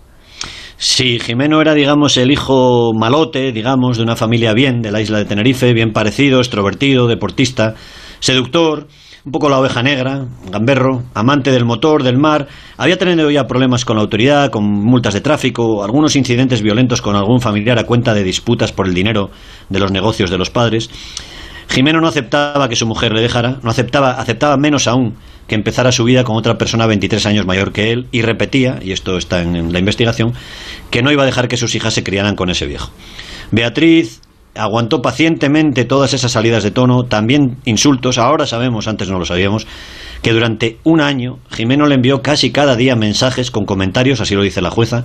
Sí, 0.78 1.18
Jimeno 1.18 1.60
era, 1.60 1.74
digamos, 1.74 2.16
el 2.16 2.30
hijo 2.30 2.92
malote, 2.98 3.52
digamos, 3.52 3.98
de 3.98 4.04
una 4.04 4.16
familia 4.16 4.54
bien 4.54 4.80
de 4.80 4.90
la 4.90 5.02
isla 5.02 5.18
de 5.18 5.26
Tenerife, 5.26 5.74
bien 5.74 5.92
parecido, 5.92 6.38
extrovertido, 6.38 7.06
deportista, 7.06 7.74
seductor, 8.20 8.86
un 9.24 9.32
poco 9.32 9.48
la 9.48 9.58
oveja 9.58 9.82
negra, 9.82 10.26
gamberro, 10.50 11.02
amante 11.14 11.50
del 11.50 11.64
motor, 11.64 12.02
del 12.02 12.16
mar, 12.16 12.48
había 12.78 12.96
tenido 12.96 13.30
ya 13.30 13.46
problemas 13.46 13.84
con 13.84 13.96
la 13.96 14.02
autoridad, 14.02 14.50
con 14.50 14.64
multas 14.64 15.14
de 15.14 15.20
tráfico, 15.20 15.84
algunos 15.84 16.16
incidentes 16.16 16.62
violentos 16.62 17.02
con 17.02 17.16
algún 17.16 17.40
familiar 17.40 17.78
a 17.78 17.84
cuenta 17.84 18.14
de 18.14 18.24
disputas 18.24 18.72
por 18.72 18.86
el 18.86 18.94
dinero 18.94 19.30
de 19.68 19.78
los 19.78 19.92
negocios 19.92 20.30
de 20.30 20.38
los 20.38 20.50
padres. 20.50 20.90
Jimeno 21.68 22.00
no 22.00 22.08
aceptaba 22.08 22.68
que 22.68 22.76
su 22.76 22.86
mujer 22.86 23.12
le 23.12 23.20
dejara, 23.20 23.58
no 23.62 23.70
aceptaba, 23.70 24.12
aceptaba 24.12 24.56
menos 24.56 24.88
aún 24.88 25.14
que 25.46 25.54
empezara 25.54 25.92
su 25.92 26.04
vida 26.04 26.24
con 26.24 26.36
otra 26.36 26.56
persona 26.58 26.86
23 26.86 27.26
años 27.26 27.46
mayor 27.46 27.72
que 27.72 27.90
él 27.92 28.06
y 28.12 28.22
repetía, 28.22 28.78
y 28.80 28.92
esto 28.92 29.18
está 29.18 29.42
en 29.42 29.72
la 29.72 29.78
investigación, 29.78 30.32
que 30.90 31.02
no 31.02 31.12
iba 31.12 31.24
a 31.24 31.26
dejar 31.26 31.48
que 31.48 31.56
sus 31.56 31.74
hijas 31.74 31.92
se 31.92 32.04
criaran 32.04 32.36
con 32.36 32.50
ese 32.50 32.66
viejo. 32.66 32.90
Beatriz 33.50 34.20
aguantó 34.54 35.00
pacientemente 35.00 35.85
todas 35.85 36.12
esas 36.12 36.33
salidas 36.33 36.62
de 36.62 36.71
tono, 36.71 37.04
también 37.04 37.59
insultos. 37.64 38.19
Ahora 38.19 38.47
sabemos, 38.47 38.88
antes 38.88 39.09
no 39.09 39.19
lo 39.19 39.25
sabíamos, 39.25 39.66
que 40.23 40.33
durante 40.33 40.78
un 40.85 41.00
año 41.00 41.38
Jimeno 41.50 41.87
le 41.87 41.95
envió 41.95 42.23
casi 42.23 42.50
cada 42.50 42.76
día 42.76 42.97
mensajes 42.97 43.50
con 43.50 43.64
comentarios, 43.64 44.21
así 44.21 44.35
lo 44.35 44.42
dice 44.42 44.61
la 44.61 44.71
jueza, 44.71 45.04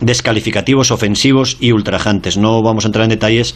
descalificativos, 0.00 0.90
ofensivos 0.90 1.56
y 1.60 1.72
ultrajantes. 1.72 2.36
No 2.36 2.62
vamos 2.62 2.84
a 2.84 2.88
entrar 2.88 3.04
en 3.04 3.10
detalles, 3.10 3.54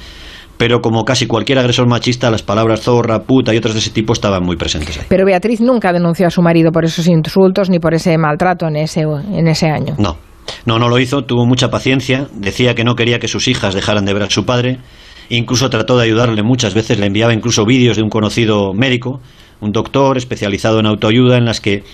pero 0.57 0.81
como 0.81 1.05
casi 1.05 1.27
cualquier 1.27 1.59
agresor 1.59 1.89
machista, 1.89 2.31
las 2.31 2.43
palabras 2.43 2.81
zorra, 2.81 3.25
puta 3.25 3.53
y 3.53 3.57
otras 3.57 3.75
de 3.75 3.81
ese 3.81 3.91
tipo 3.91 4.13
estaban 4.13 4.43
muy 4.45 4.57
presentes 4.57 4.99
ahí. 4.99 5.07
Pero 5.09 5.27
Beatriz 5.27 5.61
nunca 5.61 5.93
denunció 5.93 6.27
a 6.27 6.31
su 6.31 6.43
marido 6.43 6.71
por 6.71 6.85
esos 6.85 7.07
insultos 7.09 7.71
ni 7.71 7.81
por 7.81 7.95
ese 7.95 8.17
maltrato 8.19 8.67
en 8.69 8.77
ese, 8.77 9.03
en 9.03 9.49
ese 9.49 9.67
año. 9.67 9.95
No, 9.99 10.17
no, 10.65 10.79
no 10.79 10.89
lo 10.89 10.99
hizo, 10.99 11.23
tuvo 11.23 11.45
mucha 11.47 11.69
paciencia, 11.69 12.29
decía 12.33 12.75
que 12.75 12.85
no 12.85 12.95
quería 12.95 13.19
que 13.19 13.29
sus 13.29 13.49
hijas 13.49 13.75
dejaran 13.75 14.05
de 14.05 14.15
ver 14.15 14.23
a 14.23 14.31
su 14.31 14.45
padre, 14.47 14.79
incluso 15.29 15.71
trató 15.71 15.97
de 15.97 16.05
ayudarle 16.05 16.43
muchas 16.43 16.75
veces, 16.75 16.99
le 16.99 17.07
enviaba 17.07 17.33
incluso 17.33 17.65
vídeos 17.65 17.97
de 17.97 18.03
un 18.03 18.11
conocido 18.11 18.73
médico, 18.75 19.21
un 19.61 19.73
doctor 19.73 20.17
especializado 20.17 20.81
en 20.81 20.87
autoayuda, 20.87 21.39
en 21.39 21.45
las 21.45 21.61
que 21.61 21.85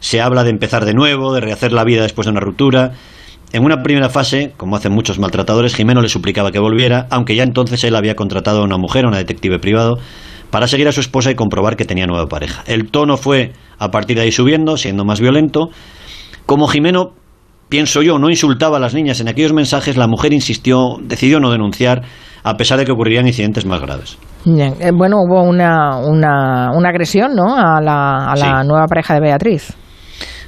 se 0.00 0.20
habla 0.20 0.44
de 0.44 0.50
empezar 0.50 0.84
de 0.84 0.94
nuevo, 0.94 1.32
de 1.34 1.40
rehacer 1.40 1.72
la 1.72 1.84
vida 1.84 2.02
después 2.02 2.26
de 2.26 2.32
una 2.32 2.40
ruptura. 2.40 2.92
En 3.52 3.64
una 3.64 3.82
primera 3.82 4.08
fase, 4.08 4.52
como 4.56 4.76
hacen 4.76 4.92
muchos 4.92 5.18
maltratadores, 5.18 5.74
Jimeno 5.74 6.02
le 6.02 6.08
suplicaba 6.08 6.52
que 6.52 6.58
volviera, 6.58 7.06
aunque 7.10 7.34
ya 7.34 7.42
entonces 7.42 7.82
él 7.84 7.96
había 7.96 8.14
contratado 8.14 8.60
a 8.62 8.64
una 8.64 8.78
mujer, 8.78 9.04
a 9.04 9.08
una 9.08 9.18
detective 9.18 9.58
privado, 9.58 9.98
para 10.50 10.66
seguir 10.66 10.88
a 10.88 10.92
su 10.92 11.00
esposa 11.00 11.30
y 11.30 11.34
comprobar 11.34 11.76
que 11.76 11.84
tenía 11.84 12.06
nueva 12.06 12.26
pareja. 12.26 12.62
El 12.66 12.90
tono 12.90 13.16
fue 13.16 13.52
a 13.78 13.90
partir 13.90 14.16
de 14.16 14.22
ahí 14.22 14.32
subiendo, 14.32 14.76
siendo 14.76 15.04
más 15.04 15.20
violento. 15.20 15.70
Como 16.46 16.66
Jimeno 16.66 17.12
pienso 17.70 18.02
yo, 18.02 18.18
no 18.18 18.28
insultaba 18.28 18.76
a 18.76 18.80
las 18.80 18.92
niñas 18.92 19.20
en 19.20 19.28
aquellos 19.28 19.54
mensajes, 19.54 19.96
la 19.96 20.06
mujer 20.06 20.34
insistió, 20.34 20.96
decidió 21.00 21.40
no 21.40 21.50
denunciar, 21.50 22.02
a 22.42 22.56
pesar 22.56 22.78
de 22.78 22.84
que 22.84 22.92
ocurrirían 22.92 23.26
incidentes 23.26 23.64
más 23.64 23.80
graves. 23.80 24.18
Eh, 24.46 24.90
bueno, 24.94 25.16
hubo 25.18 25.42
una, 25.42 25.96
una, 25.98 26.70
una, 26.74 26.88
agresión, 26.88 27.34
¿no? 27.34 27.56
A 27.56 27.80
la, 27.80 28.30
a 28.30 28.36
la 28.36 28.64
nueva 28.64 28.86
pareja 28.86 29.14
de 29.14 29.20
Beatriz. 29.20 29.74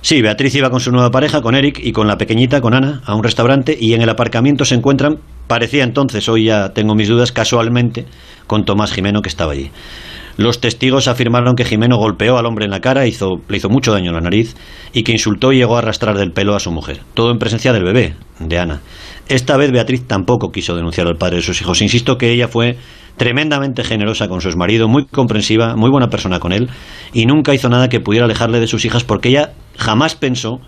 Sí, 0.01 0.21
Beatriz 0.21 0.55
iba 0.57 0.69
con 0.69 0.81
su 0.81 0.91
nueva 0.91 1.11
pareja, 1.11 1.43
con 1.43 1.55
Eric 1.55 1.79
y 1.81 1.93
con 1.93 2.09
la 2.09 2.17
pequeñita, 2.17 2.61
con 2.61 2.75
Ana, 2.75 3.03
a 3.07 3.15
un 3.15 3.23
restaurante 3.23 3.77
y 3.79 3.95
en 3.95 4.03
el 4.03 4.09
aparcamiento 4.09 4.65
se 4.65 4.75
encuentran, 4.75 5.19
parecía 5.47 5.85
entonces, 5.85 6.29
hoy 6.29 6.47
ya 6.47 6.71
tengo 6.71 6.95
mis 6.95 7.09
dudas, 7.09 7.31
casualmente, 7.31 8.07
con 8.49 8.65
Tomás 8.65 8.93
Jimeno 8.93 9.23
que 9.23 9.29
estaba 9.29 9.53
allí. 9.53 9.71
Los 10.37 10.61
testigos 10.61 11.09
afirmaron 11.09 11.55
que 11.55 11.65
Jimeno 11.65 11.97
golpeó 11.97 12.39
al 12.39 12.47
hombre 12.47 12.65
en 12.65 12.71
la 12.71 12.81
cara, 12.81 13.07
hizo, 13.07 13.41
le 13.49 13.57
hizo 13.57 13.69
mucho 13.69 13.93
daño 13.93 14.09
en 14.09 14.15
la 14.15 14.21
nariz 14.21 14.57
y 14.93 15.03
que 15.03 15.13
insultó 15.13 15.53
y 15.53 15.57
llegó 15.57 15.77
a 15.77 15.81
arrastrar 15.81 16.17
del 16.17 16.33
pelo 16.33 16.55
a 16.55 16.61
su 16.61 16.71
mujer. 16.71 17.01
Todo 17.15 17.31
en 17.31 17.39
presencia 17.39 17.73
del 17.73 17.85
bebé, 17.85 18.15
de 18.39 18.59
Ana. 18.59 18.81
Esta 19.29 19.57
vez 19.57 19.71
Beatriz 19.71 20.07
tampoco 20.07 20.51
quiso 20.51 20.75
denunciar 20.75 21.07
al 21.07 21.17
padre 21.17 21.37
de 21.37 21.43
sus 21.43 21.61
hijos. 21.61 21.83
Insisto 21.83 22.17
que 22.17 22.31
ella 22.33 22.49
fue 22.49 22.77
tremendamente 23.17 23.85
generosa 23.85 24.29
con 24.29 24.41
su 24.41 24.49
marido, 24.57 24.89
muy 24.89 25.07
comprensiva, 25.07 25.77
muy 25.77 25.91
buena 25.91 26.09
persona 26.09 26.41
con 26.41 26.53
él 26.53 26.69
y 27.13 27.27
nunca 27.27 27.55
hizo 27.55 27.69
nada 27.69 27.89
que 27.89 28.01
pudiera 28.01 28.25
alejarle 28.25 28.59
de 28.59 28.67
sus 28.67 28.85
hijas 28.85 29.05
porque 29.05 29.29
ella 29.29 29.53
jamás 29.77 30.15
pensó 30.15 30.61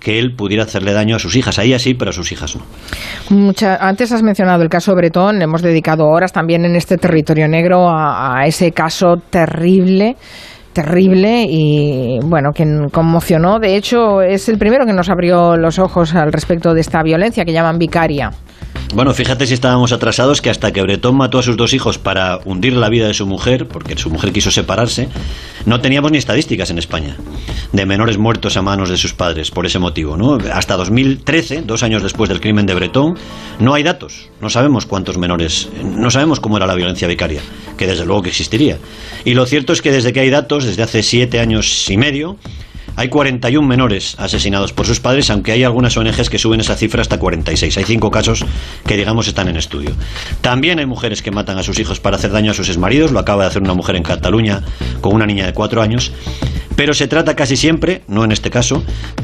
que 0.00 0.18
él 0.18 0.34
pudiera 0.34 0.64
hacerle 0.64 0.92
daño 0.92 1.16
a 1.16 1.18
sus 1.18 1.36
hijas. 1.36 1.58
A 1.58 1.62
ella 1.62 1.78
sí, 1.78 1.94
pero 1.94 2.10
a 2.10 2.12
sus 2.12 2.32
hijas 2.32 2.56
no. 2.56 3.52
antes 3.80 4.12
has 4.12 4.22
mencionado 4.22 4.62
el 4.62 4.68
caso 4.68 4.94
Bretón, 4.94 5.42
hemos 5.42 5.62
dedicado 5.62 6.06
horas 6.06 6.32
también 6.32 6.64
en 6.64 6.74
este 6.74 6.96
territorio 6.96 7.46
negro 7.46 7.88
a, 7.88 8.46
ese 8.46 8.72
caso 8.72 9.16
terrible 9.28 10.16
terrible 10.72 11.46
y 11.48 12.20
bueno, 12.22 12.50
que 12.54 12.64
conmocionó. 12.92 13.58
De 13.58 13.76
hecho, 13.76 14.22
es 14.22 14.48
el 14.48 14.56
primero 14.56 14.86
que 14.86 14.92
nos 14.92 15.10
abrió 15.10 15.56
los 15.56 15.80
ojos 15.80 16.14
al 16.14 16.32
respecto 16.32 16.72
de 16.74 16.80
esta 16.80 17.02
violencia 17.02 17.44
que 17.44 17.52
llaman 17.52 17.76
vicaria. 17.76 18.30
Bueno, 18.92 19.14
fíjate 19.14 19.46
si 19.46 19.54
estábamos 19.54 19.92
atrasados 19.92 20.42
que 20.42 20.50
hasta 20.50 20.72
que 20.72 20.82
Bretón 20.82 21.16
mató 21.16 21.38
a 21.38 21.42
sus 21.44 21.56
dos 21.56 21.72
hijos 21.74 21.98
para 21.98 22.40
hundir 22.44 22.72
la 22.72 22.88
vida 22.88 23.06
de 23.06 23.14
su 23.14 23.24
mujer, 23.24 23.68
porque 23.68 23.96
su 23.96 24.10
mujer 24.10 24.32
quiso 24.32 24.50
separarse, 24.50 25.08
no 25.64 25.80
teníamos 25.80 26.10
ni 26.10 26.18
estadísticas 26.18 26.70
en 26.70 26.78
España 26.78 27.16
de 27.72 27.86
menores 27.86 28.18
muertos 28.18 28.56
a 28.56 28.62
manos 28.62 28.88
de 28.88 28.96
sus 28.96 29.14
padres 29.14 29.52
por 29.52 29.64
ese 29.64 29.78
motivo. 29.78 30.16
¿no? 30.16 30.38
Hasta 30.52 30.76
2013, 30.76 31.62
dos 31.62 31.84
años 31.84 32.02
después 32.02 32.28
del 32.28 32.40
crimen 32.40 32.66
de 32.66 32.74
Bretón, 32.74 33.16
no 33.60 33.74
hay 33.74 33.84
datos. 33.84 34.28
No 34.40 34.50
sabemos 34.50 34.86
cuántos 34.86 35.18
menores, 35.18 35.68
no 35.84 36.10
sabemos 36.10 36.40
cómo 36.40 36.56
era 36.56 36.66
la 36.66 36.74
violencia 36.74 37.06
vicaria, 37.06 37.42
que 37.78 37.86
desde 37.86 38.04
luego 38.04 38.22
que 38.22 38.30
existiría. 38.30 38.78
Y 39.24 39.34
lo 39.34 39.46
cierto 39.46 39.72
es 39.72 39.82
que 39.82 39.92
desde 39.92 40.12
que 40.12 40.20
hay 40.20 40.30
datos, 40.30 40.64
desde 40.64 40.82
hace 40.82 41.04
siete 41.04 41.38
años 41.38 41.88
y 41.88 41.96
medio, 41.96 42.38
hay 42.96 43.08
41 43.08 43.66
menores 43.66 44.16
asesinados 44.18 44.72
por 44.72 44.86
sus 44.86 45.00
padres, 45.00 45.30
aunque 45.30 45.52
hay 45.52 45.64
algunas 45.64 45.96
ONGs 45.96 46.30
que 46.30 46.38
suben 46.38 46.60
esa 46.60 46.76
cifra 46.76 47.02
hasta 47.02 47.18
46. 47.18 47.76
Hay 47.78 47.84
cinco 47.84 48.10
casos 48.10 48.44
que, 48.86 48.96
digamos, 48.96 49.28
están 49.28 49.48
en 49.48 49.56
estudio. 49.56 49.90
También 50.40 50.78
hay 50.78 50.86
mujeres 50.86 51.22
que 51.22 51.30
matan 51.30 51.58
a 51.58 51.62
sus 51.62 51.78
hijos 51.78 52.00
para 52.00 52.16
hacer 52.16 52.30
daño 52.30 52.50
a 52.50 52.54
sus 52.54 52.68
exmaridos. 52.68 53.12
Lo 53.12 53.18
acaba 53.18 53.42
de 53.44 53.48
hacer 53.48 53.62
una 53.62 53.74
mujer 53.74 53.96
en 53.96 54.02
Cataluña 54.02 54.62
con 55.00 55.14
una 55.14 55.26
niña 55.26 55.46
de 55.46 55.52
cuatro 55.52 55.82
años 55.82 56.12
pero 56.80 56.94
se 56.94 57.08
trata 57.08 57.36
casi 57.36 57.58
siempre, 57.58 58.00
no 58.08 58.24
en 58.24 58.32
este 58.32 58.48
caso, 58.48 58.82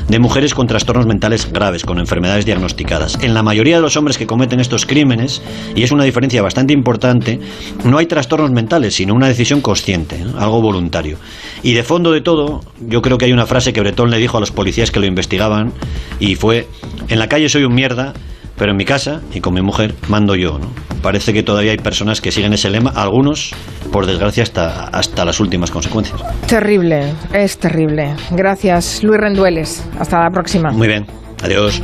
de 0.08 0.18
mujeres 0.18 0.52
con 0.52 0.66
trastornos 0.66 1.06
mentales 1.06 1.50
graves, 1.50 1.86
con 1.86 1.98
enfermedades 1.98 2.44
diagnosticadas. 2.44 3.16
En 3.22 3.32
la 3.32 3.42
mayoría 3.42 3.76
de 3.76 3.80
los 3.80 3.96
hombres 3.96 4.18
que 4.18 4.26
cometen 4.26 4.60
estos 4.60 4.84
crímenes, 4.84 5.40
y 5.74 5.82
es 5.82 5.90
una 5.90 6.04
diferencia 6.04 6.42
bastante 6.42 6.74
importante, 6.74 7.40
no 7.82 7.96
hay 7.96 8.04
trastornos 8.04 8.50
mentales, 8.50 8.96
sino 8.96 9.14
una 9.14 9.28
decisión 9.28 9.62
consciente, 9.62 10.22
algo 10.36 10.60
voluntario. 10.60 11.16
Y 11.62 11.72
de 11.72 11.82
fondo 11.82 12.12
de 12.12 12.20
todo, 12.20 12.60
yo 12.78 13.00
creo 13.00 13.16
que 13.16 13.24
hay 13.24 13.32
una 13.32 13.46
frase 13.46 13.72
que 13.72 13.80
Bretón 13.80 14.10
le 14.10 14.18
dijo 14.18 14.36
a 14.36 14.40
los 14.40 14.50
policías 14.50 14.90
que 14.90 15.00
lo 15.00 15.06
investigaban, 15.06 15.72
y 16.20 16.34
fue, 16.34 16.68
en 17.08 17.18
la 17.18 17.26
calle 17.26 17.48
soy 17.48 17.64
un 17.64 17.74
mierda, 17.74 18.12
pero 18.56 18.72
en 18.72 18.76
mi 18.76 18.84
casa 18.84 19.20
y 19.32 19.40
con 19.40 19.54
mi 19.54 19.62
mujer 19.62 19.94
mando 20.08 20.34
yo, 20.34 20.58
¿no? 20.58 20.68
Parece 21.02 21.32
que 21.32 21.42
todavía 21.42 21.72
hay 21.72 21.78
personas 21.78 22.20
que 22.20 22.32
siguen 22.32 22.52
ese 22.52 22.70
lema, 22.70 22.90
algunos, 22.90 23.54
por 23.92 24.06
desgracia, 24.06 24.42
hasta, 24.42 24.88
hasta 24.88 25.24
las 25.24 25.38
últimas 25.40 25.70
consecuencias. 25.70 26.20
Terrible, 26.46 27.12
es 27.32 27.58
terrible. 27.58 28.14
Gracias, 28.32 29.04
Luis 29.04 29.20
Rendueles. 29.20 29.86
Hasta 29.98 30.20
la 30.20 30.30
próxima. 30.30 30.70
Muy 30.70 30.88
bien, 30.88 31.06
adiós. 31.42 31.82